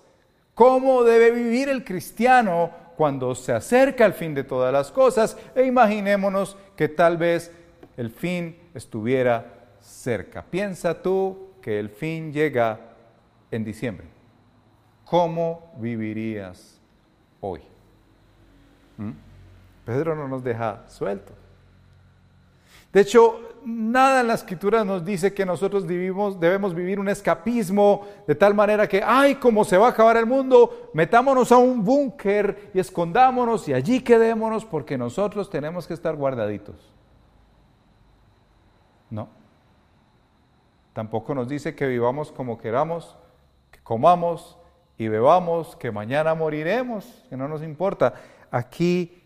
[0.54, 5.38] ¿Cómo debe vivir el cristiano cuando se acerca el fin de todas las cosas?
[5.56, 7.52] E imaginémonos que tal vez
[7.98, 10.44] el fin estuviera cerca.
[10.44, 12.80] Piensa tú que el fin llega
[13.52, 14.08] en diciembre.
[15.06, 16.80] ¿Cómo vivirías
[17.42, 17.62] hoy?
[18.98, 19.29] ¿Mm?
[19.90, 21.34] Pedro no nos deja suelto.
[22.94, 28.36] De hecho, nada en la escritura nos dice que nosotros debemos vivir un escapismo de
[28.36, 32.70] tal manera que, ay, como se va a acabar el mundo, metámonos a un búnker
[32.72, 36.76] y escondámonos y allí quedémonos porque nosotros tenemos que estar guardaditos.
[39.10, 39.28] No.
[40.94, 43.18] Tampoco nos dice que vivamos como queramos,
[43.72, 44.56] que comamos
[45.00, 48.14] y bebamos, que mañana moriremos, que no nos importa.
[48.52, 49.19] Aquí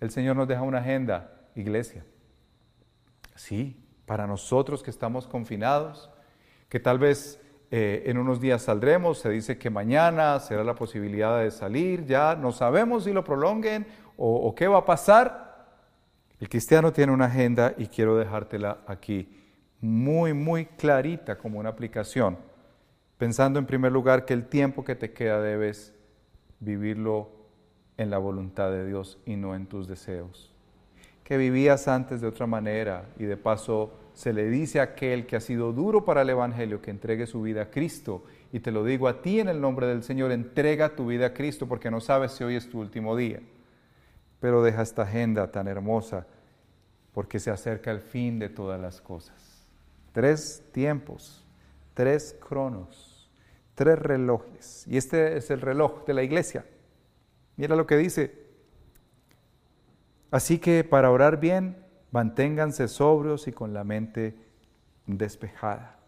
[0.00, 2.04] el Señor nos deja una agenda, iglesia.
[3.34, 6.10] Sí, para nosotros que estamos confinados,
[6.68, 11.40] que tal vez eh, en unos días saldremos, se dice que mañana será la posibilidad
[11.40, 13.86] de salir, ya no sabemos si lo prolonguen
[14.16, 15.68] o, o qué va a pasar.
[16.40, 19.36] El cristiano tiene una agenda y quiero dejártela aquí
[19.80, 22.38] muy, muy clarita como una aplicación,
[23.18, 25.94] pensando en primer lugar que el tiempo que te queda debes
[26.58, 27.39] vivirlo
[28.00, 30.50] en la voluntad de Dios y no en tus deseos.
[31.22, 35.36] Que vivías antes de otra manera y de paso se le dice a aquel que
[35.36, 38.24] ha sido duro para el Evangelio que entregue su vida a Cristo.
[38.52, 41.34] Y te lo digo a ti en el nombre del Señor, entrega tu vida a
[41.34, 43.40] Cristo porque no sabes si hoy es tu último día.
[44.40, 46.26] Pero deja esta agenda tan hermosa
[47.12, 49.68] porque se acerca el fin de todas las cosas.
[50.12, 51.44] Tres tiempos,
[51.92, 53.30] tres cronos,
[53.74, 54.86] tres relojes.
[54.88, 56.64] Y este es el reloj de la iglesia.
[57.60, 58.32] Mira lo que dice.
[60.30, 61.76] Así que para orar bien,
[62.10, 64.34] manténganse sobrios y con la mente
[65.04, 65.98] despejada.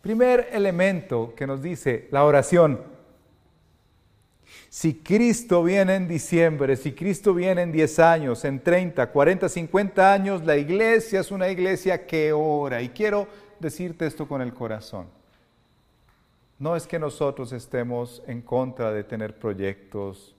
[0.00, 2.80] Primer elemento que nos dice la oración.
[4.68, 10.12] Si Cristo viene en diciembre, si Cristo viene en 10 años, en 30, 40, 50
[10.12, 12.80] años, la iglesia es una iglesia que ora.
[12.80, 13.26] Y quiero
[13.58, 15.08] decirte esto con el corazón.
[16.62, 20.36] No es que nosotros estemos en contra de tener proyectos,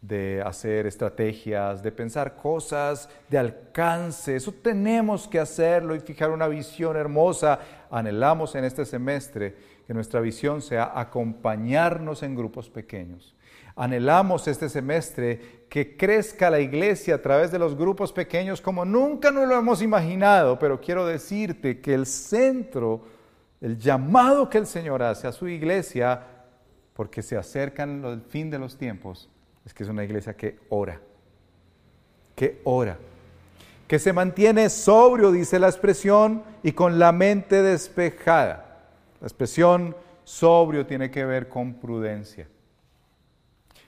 [0.00, 4.36] de hacer estrategias, de pensar cosas de alcance.
[4.36, 7.58] Eso tenemos que hacerlo y fijar una visión hermosa.
[7.90, 9.54] Anhelamos en este semestre
[9.86, 13.36] que nuestra visión sea acompañarnos en grupos pequeños.
[13.74, 19.30] Anhelamos este semestre que crezca la iglesia a través de los grupos pequeños como nunca
[19.30, 23.14] nos lo hemos imaginado, pero quiero decirte que el centro
[23.60, 26.22] el llamado que el Señor hace a su iglesia,
[26.94, 29.30] porque se acercan el fin de los tiempos,
[29.64, 31.00] es que es una iglesia que ora,
[32.34, 32.98] que ora,
[33.86, 38.88] que se mantiene sobrio, dice la expresión, y con la mente despejada.
[39.20, 42.48] La expresión sobrio tiene que ver con prudencia.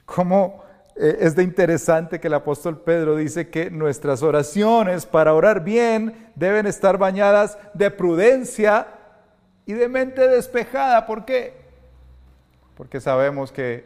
[0.05, 0.63] Como
[0.95, 6.31] eh, es de interesante que el apóstol Pedro dice que nuestras oraciones para orar bien
[6.35, 8.98] deben estar bañadas de prudencia
[9.69, 11.05] y de mente despejada.
[11.05, 11.53] ¿Por qué?
[12.75, 13.85] Porque sabemos que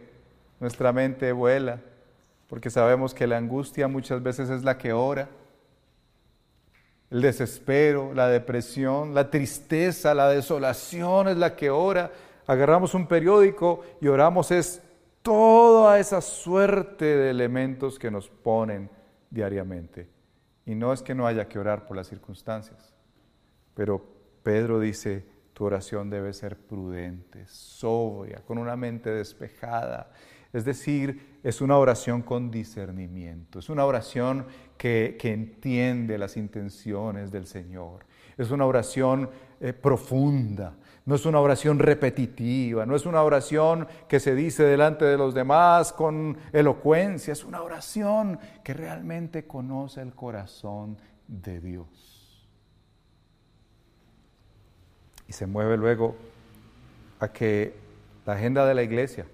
[0.62, 1.82] nuestra mente vuela,
[2.48, 5.28] porque sabemos que la angustia muchas veces es la que ora,
[7.12, 12.12] el desespero, la depresión, la tristeza, la desolación es la que ora.
[12.48, 14.82] Agarramos un periódico y oramos es
[15.22, 18.90] toda esa suerte de elementos que nos ponen
[19.30, 20.08] diariamente.
[20.66, 22.96] Y no es que no haya que orar por las circunstancias,
[23.74, 24.02] pero
[24.44, 30.12] Pedro dice, tu oración debe ser prudente, sobria, con una mente despejada.
[30.52, 34.46] Es decir, es una oración con discernimiento, es una oración
[34.78, 38.06] que, entiende las intenciones del Señor.
[38.38, 39.30] Es una oración
[39.60, 40.76] eh, profunda,
[41.06, 45.34] no es una oración repetitiva, no es una oración que se dice delante de los
[45.34, 50.98] demás con elocuencia, es una oración que realmente conoce el corazón
[51.28, 52.13] de Dios.
[55.28, 56.16] Y se mueve luego
[57.20, 57.76] a que
[58.26, 59.26] la agenda de la iglesia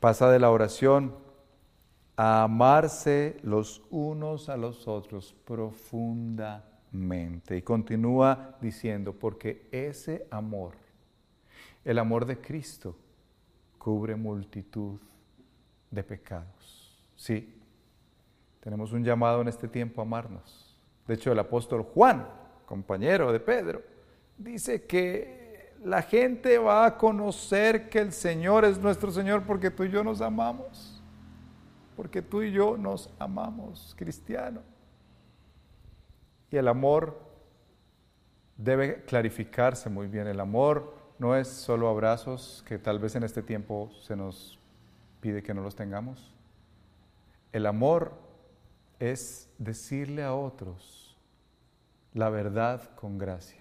[0.00, 1.14] pasa de la oración
[2.16, 10.74] a amarse los unos a los otros profundamente y continúa diciendo, porque ese amor,
[11.84, 12.96] el amor de Cristo,
[13.78, 14.98] cubre multitud
[15.90, 17.02] de pecados.
[17.16, 17.54] Sí,
[18.60, 20.78] tenemos un llamado en este tiempo a amarnos.
[21.06, 22.26] De hecho, el apóstol Juan,
[22.66, 23.82] compañero de Pedro,
[24.40, 29.84] dice que la gente va a conocer que el Señor es nuestro Señor porque tú
[29.84, 31.02] y yo nos amamos.
[31.96, 34.62] Porque tú y yo nos amamos, cristiano.
[36.50, 37.20] Y el amor
[38.56, 40.26] debe clarificarse muy bien.
[40.26, 44.58] El amor no es solo abrazos, que tal vez en este tiempo se nos
[45.20, 46.34] pide que no los tengamos.
[47.52, 48.12] El amor
[48.98, 51.18] es decirle a otros
[52.14, 53.59] la verdad con gracia.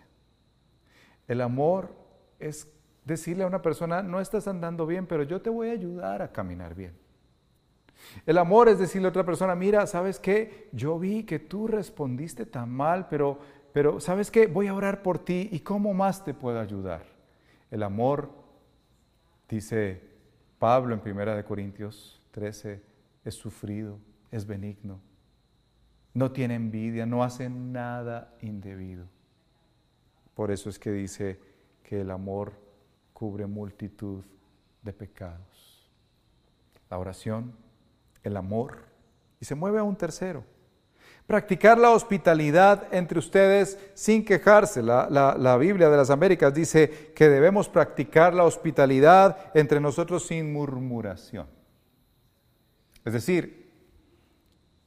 [1.29, 1.95] El amor
[2.39, 2.67] es
[3.05, 6.31] decirle a una persona, no estás andando bien, pero yo te voy a ayudar a
[6.31, 6.97] caminar bien.
[8.25, 10.69] El amor es decirle a otra persona, mira, ¿sabes qué?
[10.71, 13.39] Yo vi que tú respondiste tan mal, pero,
[13.73, 14.47] pero ¿sabes qué?
[14.47, 17.03] Voy a orar por ti y cómo más te puedo ayudar.
[17.69, 18.31] El amor,
[19.47, 20.01] dice
[20.57, 22.81] Pablo en 1 Corintios 13,
[23.23, 23.99] es sufrido,
[24.31, 24.99] es benigno,
[26.15, 29.05] no tiene envidia, no hace nada indebido.
[30.39, 31.37] Por eso es que dice
[31.83, 32.53] que el amor
[33.11, 34.23] cubre multitud
[34.81, 35.91] de pecados.
[36.89, 37.57] La oración
[38.23, 38.77] el amor.
[39.41, 40.45] Y se mueve a un tercero.
[41.27, 44.81] Practicar la hospitalidad entre ustedes sin quejarse.
[44.81, 51.47] La, Biblia de las Américas dice que debemos practicar la hospitalidad entre nosotros sin murmuración.
[53.03, 53.68] Es decir,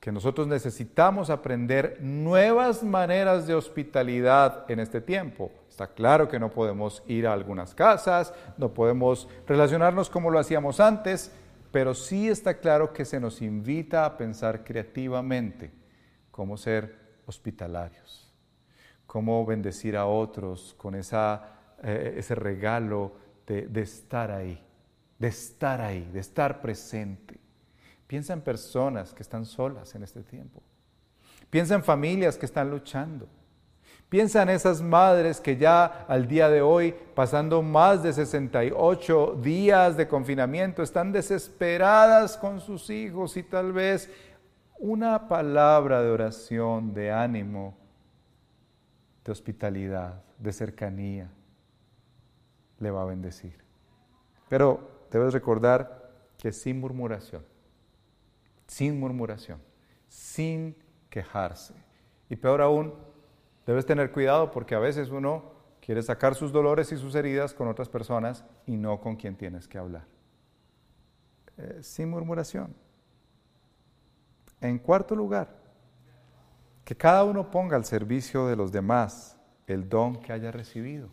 [0.02, 5.52] que nosotros necesitamos aprender nuevas maneras de hospitalidad en este tiempo.
[5.68, 10.80] Está claro que no podemos ir a algunas casas, no podemos relacionarnos como lo hacíamos
[10.80, 11.30] antes,
[11.70, 15.70] pero sí está claro que se nos invita a pensar creativamente
[16.32, 18.34] cómo ser hospitalarios,
[19.06, 23.12] cómo bendecir a otros con esa, eh, ese regalo
[23.46, 24.60] de, de estar ahí,
[25.20, 27.41] de estar ahí, de estar presente.
[28.12, 30.62] Piensa en personas que están solas en este tiempo.
[31.48, 33.26] Piensa en familias que están luchando.
[34.10, 39.96] Piensa en esas madres que ya al día de hoy, pasando más de 68 días
[39.96, 44.10] de confinamiento, están desesperadas con sus hijos y tal vez
[44.78, 47.78] una palabra de oración, de ánimo,
[49.24, 51.30] de hospitalidad, de cercanía,
[52.78, 53.56] le va a bendecir.
[54.50, 57.50] Pero debes recordar que sin murmuración,
[58.72, 59.60] sin murmuración,
[60.08, 60.76] sin
[61.10, 61.74] quejarse,
[62.28, 62.94] y peor aún,
[63.66, 67.68] Debes tener cuidado porque a veces uno quiere sacar sus dolores y sus heridas con
[67.68, 70.06] otras personas y no con quien tienes que hablar.
[71.56, 72.74] Eh, sin murmuración.
[74.60, 75.56] En cuarto lugar,
[76.84, 81.10] que cada uno ponga al servicio de los demás el don que haya recibido,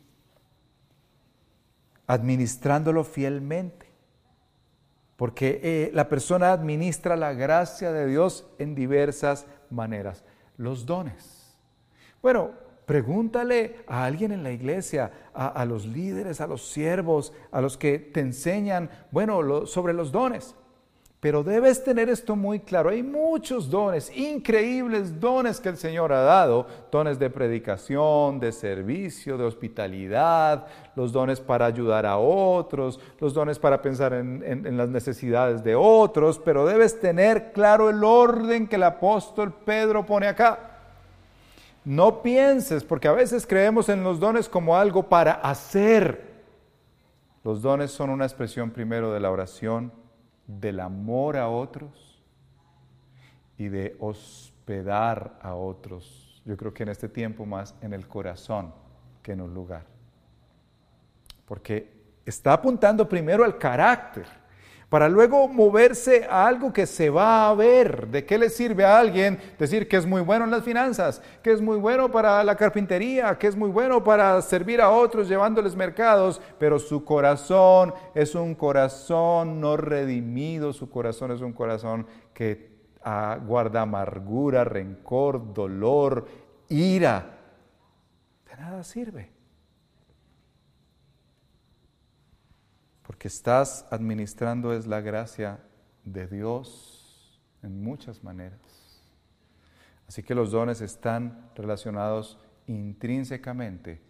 [2.07, 3.88] administrándolo fielmente,
[5.19, 10.23] porque eh, la persona administra la gracia de Dios en diversas maneras.
[10.57, 11.39] Los dones
[12.21, 12.51] bueno,
[12.85, 17.97] pregúntale a alguien en la iglesia, a, los líderes, a los siervos, a los que
[17.97, 20.55] te enseñan, bueno, sobre los dones.
[21.19, 22.91] Pero debes tener esto muy claro.
[22.91, 26.65] Hay muchos dones, increíbles dones que el Señor ha dado.
[26.89, 33.59] Dones de predicación, de servicio, de hospitalidad, los dones para ayudar a otros, los dones
[33.59, 36.39] para pensar en, las necesidades de otros.
[36.39, 40.57] Pero debes tener claro el orden que el apóstol Pedro pone acá.
[41.83, 46.29] No pienses, porque a veces creemos en los dones como algo para hacer.
[47.43, 49.91] Los dones son una expresión primero de la oración,
[50.49, 52.19] del amor a otros
[53.55, 56.41] y de hospedar a otros.
[56.43, 58.73] Yo creo que en este tiempo más en el corazón
[59.21, 59.85] que en un lugar.
[61.45, 61.93] Porque
[62.25, 64.25] está apuntando primero al carácter
[64.89, 68.07] para luego moverse a algo que se va a ver.
[68.07, 71.51] ¿De qué le sirve a alguien decir que es muy bueno en las finanzas, que
[71.51, 75.75] es muy bueno para la carpintería, que es muy bueno para servir a otros llevándoles
[75.75, 82.69] mercados, pero su corazón es un corazón no redimido, su corazón es un corazón que
[83.45, 86.27] guarda amargura, rencor, dolor,
[86.67, 87.39] ira,
[88.59, 89.38] nada sirve.
[93.19, 95.59] Porque estás administrando es la gracia
[96.05, 98.61] de Dios en muchas maneras.
[100.07, 104.01] Así que los dones están relacionados intrínsecamente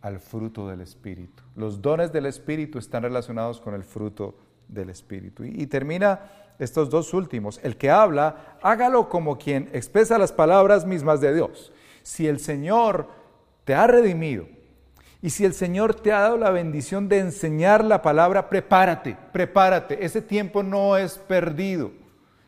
[0.00, 1.42] al fruto del Espíritu.
[1.56, 4.38] Los dones del Espíritu están relacionados con el fruto
[4.68, 5.42] del Espíritu.
[5.42, 6.20] Y, termina
[6.60, 7.58] estos dos últimos.
[7.64, 11.72] El que habla, hágalo como quien expresa las palabras mismas de Dios.
[12.04, 13.08] Si el Señor
[13.64, 14.46] te ha redimido
[15.22, 20.04] y si el Señor te ha dado la bendición de enseñar la palabra, prepárate, prepárate.
[20.04, 21.92] Ese tiempo no es perdido.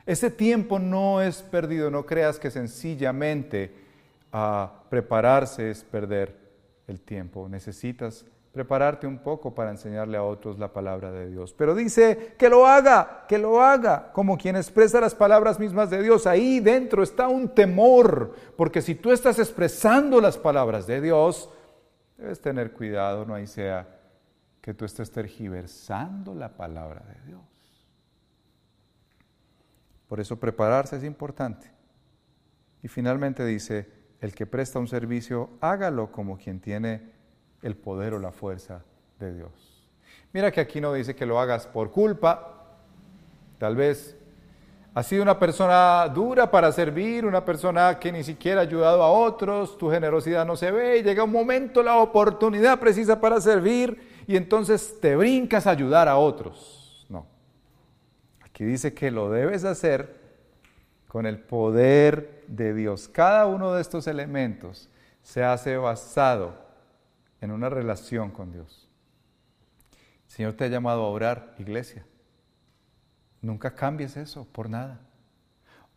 [0.04, 1.88] Ese tiempo no es perdido.
[1.88, 3.72] No creas que sencillamente
[4.32, 6.36] ah, prepararse es perder
[6.88, 7.48] el tiempo.
[7.48, 11.54] Necesitas prepararte un poco para enseñarle a otros la palabra de Dios.
[11.56, 16.02] Pero dice que lo haga, que lo haga, como quien expresa las palabras mismas de
[16.02, 16.26] Dios.
[16.26, 21.50] Ahí dentro está un temor, porque si tú estás expresando las palabras de Dios,
[22.16, 24.00] debes tener cuidado, no hay sea
[24.60, 27.42] que tú estés tergiversando la palabra de Dios.
[30.08, 31.70] Por eso prepararse es importante.
[32.82, 33.88] Y finalmente dice,
[34.20, 37.12] el que presta un servicio, hágalo como quien tiene
[37.62, 38.84] el poder o la fuerza
[39.18, 39.90] de Dios.
[40.32, 42.78] Mira que aquí no dice que lo hagas por culpa,
[43.58, 44.16] tal vez
[44.94, 49.10] has sido una persona dura para servir, una persona que ni siquiera ha ayudado a
[49.10, 54.24] otros, tu generosidad no se ve, y llega un momento, la oportunidad precisa para servir,
[54.28, 57.04] y entonces te brincas a ayudar a otros.
[57.08, 57.26] No.
[58.44, 60.22] Aquí dice que lo debes hacer
[61.08, 63.08] con el poder de Dios.
[63.08, 64.88] Cada uno de estos elementos
[65.22, 66.54] se hace basado
[67.40, 68.88] en una relación con Dios.
[70.26, 72.06] El Señor te ha llamado a orar, iglesia.
[73.44, 75.00] Nunca cambies eso por nada.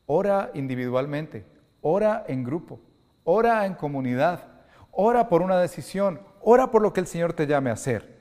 [0.06, 1.46] Ora individualmente,
[1.82, 2.82] ora en grupo,
[3.24, 4.44] ora en comunidad,
[4.92, 8.18] ora por una decisión, ora por lo que el Señor te llame a hacer.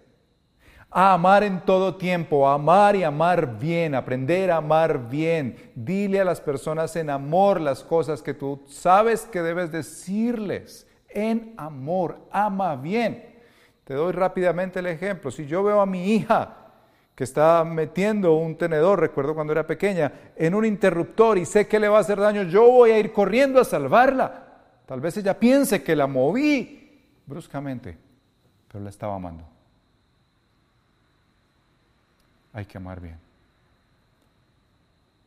[0.90, 5.72] A amar en todo tiempo, a amar y amar bien, aprender a amar bien.
[5.74, 11.52] Dile a las personas en amor las cosas que tú sabes que debes decirles en
[11.56, 13.34] amor, ama bien.
[13.82, 15.32] Te doy rápidamente el ejemplo.
[15.32, 16.65] Si yo veo a mi hija
[17.16, 21.80] que está metiendo un tenedor, recuerdo cuando era pequeña, en un interruptor y sé que
[21.80, 24.44] le va a hacer daño, yo voy a ir corriendo a salvarla.
[24.84, 27.96] Tal vez ella piense que la moví bruscamente,
[28.68, 29.44] pero la estaba amando.
[32.52, 33.18] Hay que amar bien.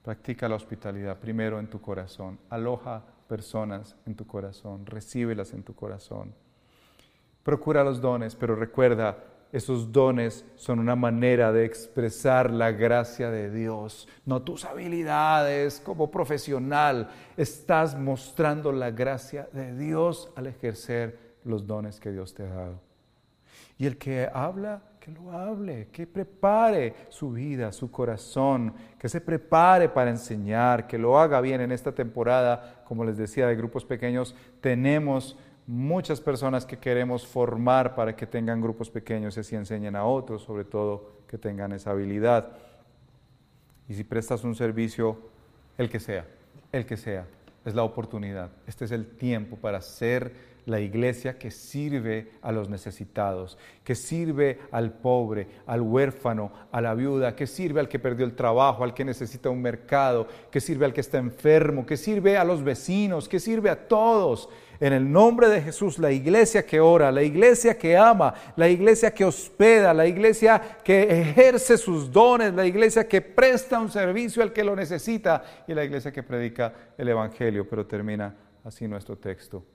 [0.03, 2.37] Practica la hospitalidad primero en tu corazón.
[2.51, 6.35] Aloja personas en tu corazón, recíbelas en tu corazón.
[7.43, 9.17] Procura los dones, pero recuerda,
[9.51, 16.11] esos dones son una manera de expresar la gracia de Dios, no tus habilidades como
[16.11, 17.09] profesional.
[17.35, 22.79] Estás mostrando la gracia de Dios al ejercer los dones que Dios te ha dado.
[23.77, 29.21] Y el que habla, que lo hable, que prepare su vida, su corazón, que se
[29.21, 33.85] prepare para enseñar, que lo haga bien en esta temporada, como les decía, de grupos
[33.85, 35.37] pequeños, tenemos
[35.69, 40.41] muchas personas que queremos formar para que tengan grupos pequeños y así enseñen a otros,
[40.41, 42.57] sobre todo que tengan esa habilidad.
[43.87, 45.19] Y si prestas un servicio,
[45.77, 46.25] el que sea,
[46.71, 47.27] el que sea,
[47.65, 48.49] es la oportunidad.
[48.65, 50.33] Este es el tiempo para ser
[50.65, 56.95] la iglesia que sirve a los necesitados, que sirve al pobre, al huérfano, a la
[56.95, 60.85] viuda, que sirve al que perdió el trabajo, al que necesita un mercado, que sirve
[60.85, 64.49] al que está enfermo, que sirve a los vecinos, que sirve a todos.
[64.79, 69.13] En el nombre de Jesús, la iglesia que ora, la iglesia que ama, la iglesia
[69.13, 74.53] que hospeda, la iglesia que ejerce sus dones, la iglesia que presta un servicio al
[74.53, 77.67] que lo necesita y la iglesia que predica el Evangelio.
[77.67, 79.65] Pero termina así nuestro texto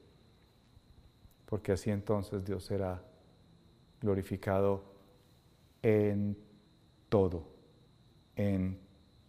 [1.55, 3.01] porque así entonces Dios será
[4.01, 4.83] glorificado
[5.83, 6.37] en
[7.09, 7.47] todo,
[8.35, 8.81] en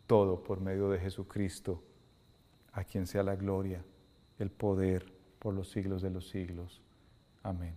[0.07, 1.83] todo por medio de Jesucristo,
[2.71, 3.83] a quien sea la gloria,
[4.39, 5.13] el poder
[5.45, 6.81] por los siglos de los siglos.
[7.43, 7.75] Amén.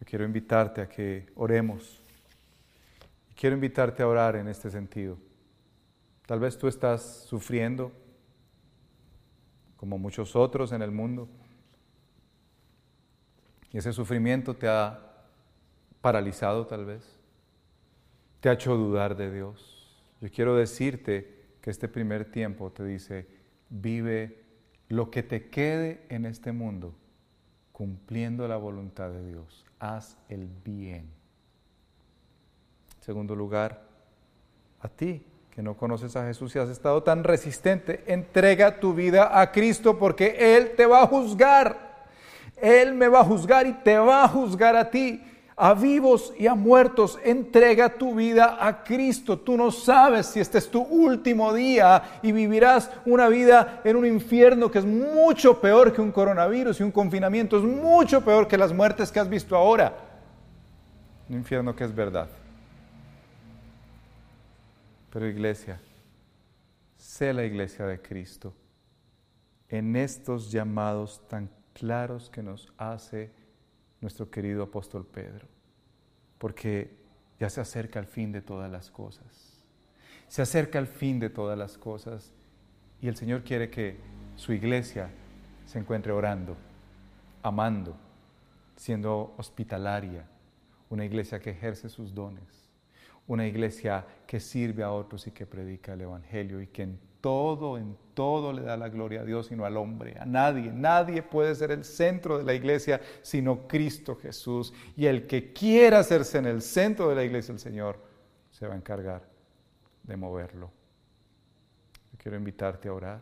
[0.00, 2.00] Yo quiero invitarte a que oremos.
[3.34, 5.18] Quiero invitarte a orar en este sentido.
[6.24, 7.92] Tal vez tú estás sufriendo,
[9.76, 11.28] como muchos otros en el mundo
[13.70, 14.98] y ese sufrimiento te ha
[16.00, 17.18] paralizado tal vez,
[18.40, 19.94] te ha hecho dudar de Dios.
[20.22, 23.26] Yo quiero decirte que este primer tiempo te dice,
[23.68, 24.45] vive
[24.88, 26.94] lo que te quede en este mundo
[27.72, 29.66] cumpliendo la voluntad de Dios.
[29.78, 31.10] Haz el bien.
[32.96, 33.82] En segundo lugar,
[34.80, 39.40] a ti que no conoces a Jesús y has estado tan resistente, entrega tu vida
[39.40, 42.06] a Cristo porque Él te va a juzgar.
[42.56, 45.22] Él me va a juzgar y te va a juzgar a ti.
[45.58, 49.38] A vivos y a muertos, entrega tu vida a Cristo.
[49.38, 54.04] Tú no sabes si este es tu último día y vivirás una vida en un
[54.04, 57.56] infierno que es mucho peor que un coronavirus y un confinamiento.
[57.56, 59.96] Es mucho peor que las muertes que has visto ahora.
[61.30, 62.28] Un infierno que es verdad.
[65.10, 65.80] Pero iglesia,
[66.98, 68.52] sé la iglesia de Cristo
[69.70, 73.32] en estos llamados tan claros que nos hace
[74.00, 75.46] nuestro querido apóstol Pedro,
[76.38, 76.96] porque
[77.38, 79.64] ya se acerca el fin de todas las cosas.
[80.28, 82.32] Se acerca el fin de todas las cosas
[83.00, 83.96] y el Señor quiere que
[84.34, 85.10] su iglesia
[85.64, 86.56] se encuentre orando,
[87.42, 87.96] amando,
[88.76, 90.26] siendo hospitalaria,
[90.90, 92.70] una iglesia que ejerce sus dones,
[93.26, 96.88] una iglesia que sirve a otros y que predica el Evangelio y que
[97.26, 100.70] todo, en todo le da la gloria a Dios y no al hombre, a nadie.
[100.70, 104.72] Nadie puede ser el centro de la iglesia sino Cristo Jesús.
[104.96, 107.98] Y el que quiera hacerse en el centro de la iglesia el Señor
[108.52, 109.24] se va a encargar
[110.04, 110.70] de moverlo.
[112.12, 113.20] Yo quiero invitarte a orar.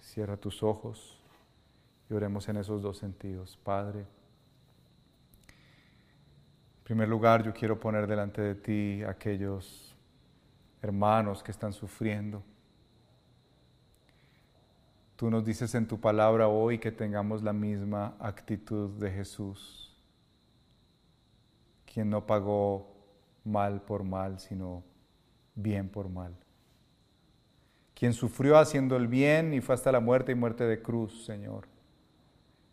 [0.00, 1.16] Cierra tus ojos
[2.10, 3.56] y oremos en esos dos sentidos.
[3.62, 4.06] Padre, en
[6.82, 9.96] primer lugar yo quiero poner delante de ti aquellos
[10.82, 12.42] hermanos que están sufriendo
[15.20, 19.94] Tú nos dices en tu palabra hoy que tengamos la misma actitud de Jesús,
[21.84, 22.90] quien no pagó
[23.44, 24.82] mal por mal, sino
[25.54, 26.34] bien por mal.
[27.92, 31.68] Quien sufrió haciendo el bien y fue hasta la muerte y muerte de cruz, Señor.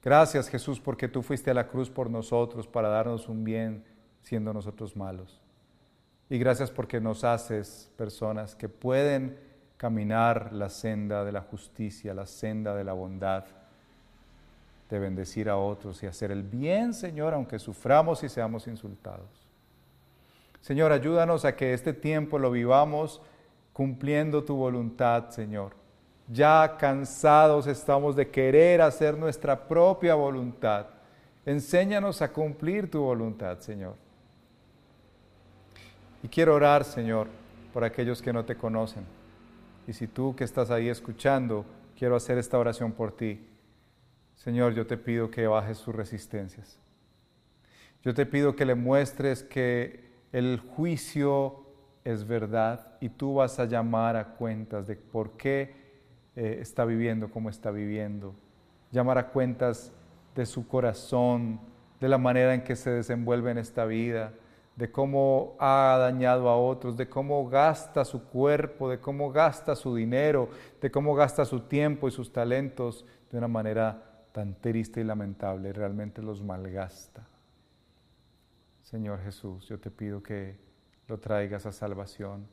[0.01, 3.83] Gracias Jesús porque tú fuiste a la cruz por nosotros para darnos un bien
[4.21, 5.41] siendo nosotros malos.
[6.29, 9.37] Y gracias porque nos haces personas que pueden
[9.77, 13.45] caminar la senda de la justicia, la senda de la bondad,
[14.89, 19.47] de bendecir a otros y hacer el bien, Señor, aunque suframos y seamos insultados.
[20.61, 23.21] Señor, ayúdanos a que este tiempo lo vivamos
[23.71, 25.73] cumpliendo tu voluntad, Señor.
[26.29, 30.87] Ya cansados estamos de querer hacer nuestra propia voluntad.
[31.45, 33.95] Enséñanos a cumplir tu voluntad, Señor.
[36.23, 37.27] Y quiero orar, Señor,
[37.73, 39.16] por aquellos que no te conocen
[39.87, 41.65] y si tú que estás ahí escuchando,
[41.97, 43.47] quiero hacer esta oración por ti.
[44.35, 46.77] Señor, yo te pido que bajes sus resistencias.
[48.03, 51.63] Yo te pido que le muestres que el juicio
[52.03, 55.73] es verdad y tú vas a llamar a cuentas de por qué
[56.35, 58.35] eh, está viviendo como está viviendo.
[58.91, 59.91] Llamar a cuentas
[60.35, 61.59] de su corazón,
[61.99, 64.33] de la manera en que se desenvuelve en esta vida
[64.77, 69.95] de cómo ha dañado a otros, de cómo gasta su cuerpo, de cómo gasta su
[69.95, 70.49] dinero,
[70.79, 75.73] de cómo gasta su tiempo y sus talentos de una manera tan triste y lamentable,
[75.73, 77.27] realmente los malgasta.
[78.83, 80.55] Señor Jesús, yo te pido que
[81.07, 82.47] lo traigas a salvación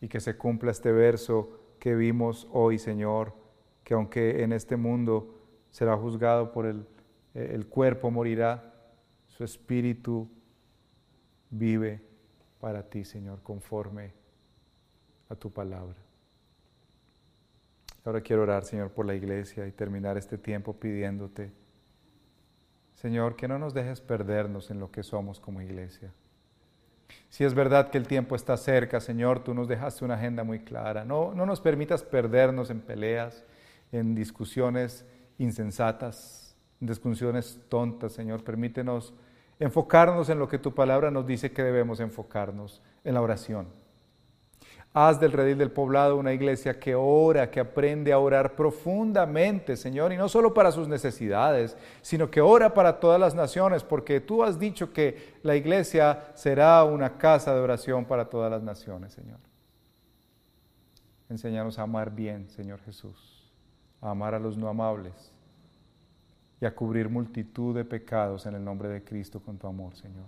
[0.00, 3.34] y que se cumpla este verso que vimos hoy, Señor,
[3.82, 5.34] que aunque en este mundo
[5.70, 6.86] será juzgado por el,
[7.66, 8.72] cuerpo, morirá,
[9.26, 10.30] su espíritu
[11.50, 12.00] vive
[12.60, 14.12] para ti, Señor, conforme
[15.28, 15.96] a tu palabra.
[18.04, 21.50] Ahora quiero orar, Señor, por la iglesia y terminar este tiempo pidiéndote,
[22.94, 26.12] Señor, que no nos dejes perdernos en lo que somos como iglesia.
[27.28, 30.60] Si es verdad que el tiempo está cerca, Señor, tú nos dejaste una agenda muy
[30.60, 31.04] clara.
[31.04, 33.44] No, no nos permitas perdernos en peleas,
[33.92, 35.04] en discusiones
[35.38, 38.44] insensatas, en discusiones tontas, Señor.
[38.44, 39.14] Permítenos
[39.58, 43.68] enfocarnos en lo que tu palabra nos dice que debemos enfocarnos, en la oración.
[44.92, 50.10] Haz del redil del poblado una iglesia que ora, que aprende a orar profundamente, Señor,
[50.12, 54.42] y no solo para sus necesidades, sino que ora para todas las naciones, porque tú
[54.42, 59.38] has dicho que la iglesia será una casa de oración para todas las naciones, Señor.
[61.28, 63.52] Enséñanos a amar bien, Señor Jesús,
[64.00, 65.30] a amar a los no amables,
[66.60, 70.24] y a cubrir multitud de pecados en el nombre de Cristo con tu amor, Señor.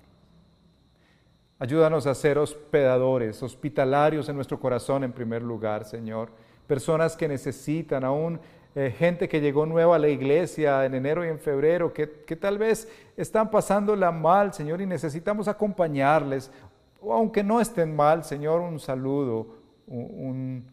[1.59, 6.31] Ayúdanos a ser hospedadores, hospitalarios en nuestro corazón en primer lugar, Señor.
[6.67, 8.39] Personas que necesitan, aún
[8.75, 12.59] eh, gente que llegó nueva a la iglesia en enero y en febrero, que, tal
[12.59, 16.53] vez están pasándola mal, Señor, y necesitamos acompañarles.
[17.01, 19.49] O aunque no estén mal, Señor, un saludo,
[19.89, 20.65] un,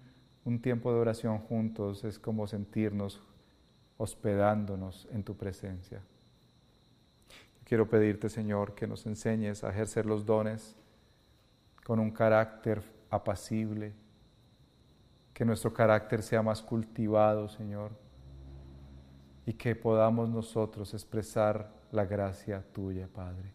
[0.43, 3.23] un tiempo de oración juntos es como sentirnos
[3.97, 6.01] hospedándonos en tu presencia.
[7.63, 10.75] Quiero pedirte, Señor, que nos enseñes a ejercer los dones
[11.83, 13.93] con un carácter apacible,
[15.33, 17.91] que nuestro carácter sea más cultivado, Señor,
[19.45, 23.51] y que podamos nosotros expresar la gracia tuya, Padre.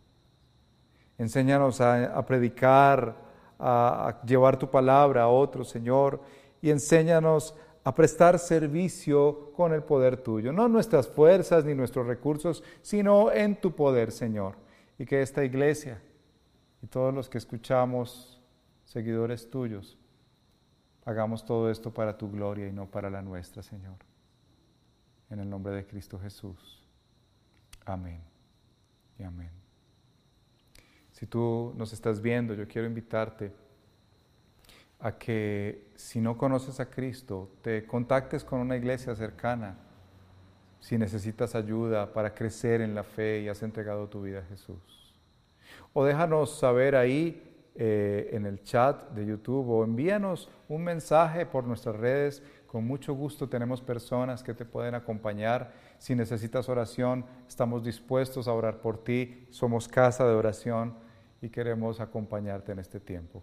[1.17, 3.17] Enséñanos a, predicar,
[3.59, 6.21] a, a llevar tu palabra a otros, Señor,
[6.63, 7.55] y enséñanos
[7.91, 13.61] a prestar servicio con el poder tuyo, no nuestras fuerzas ni nuestros recursos, sino en
[13.61, 14.55] tu poder, Señor.
[14.97, 16.01] Y que esta iglesia
[16.83, 18.41] y todos los que escuchamos,
[18.85, 19.99] seguidores tuyos,
[21.05, 23.97] hagamos todo esto para tu gloria y no para la nuestra, Señor.
[25.29, 26.87] En el nombre de Cristo Jesús.
[27.85, 28.21] Amén
[29.19, 29.51] y amén.
[31.11, 33.53] Si tú nos estás viendo, yo quiero invitarte
[35.01, 39.77] a que si no conoces a Cristo, te contactes con una iglesia cercana
[40.81, 45.15] si necesitas ayuda para crecer en la fe y has entregado tu vida a Jesús.
[45.93, 51.65] O déjanos saber ahí eh, en el chat de YouTube o envíanos un mensaje por
[51.65, 52.43] nuestras redes.
[52.67, 55.73] Con mucho gusto tenemos personas que te pueden acompañar.
[55.99, 59.47] Si necesitas oración, estamos dispuestos a orar por ti.
[59.51, 60.95] Somos casa de oración
[61.43, 63.43] y queremos acompañarte en este tiempo.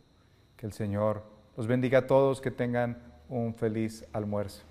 [0.56, 2.98] Que el Señor los bendiga a todos, que tengan
[3.28, 4.64] un feliz almuerzo.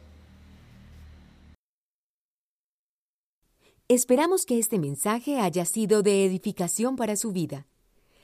[3.89, 7.67] Esperamos que este mensaje haya sido de edificación para su vida.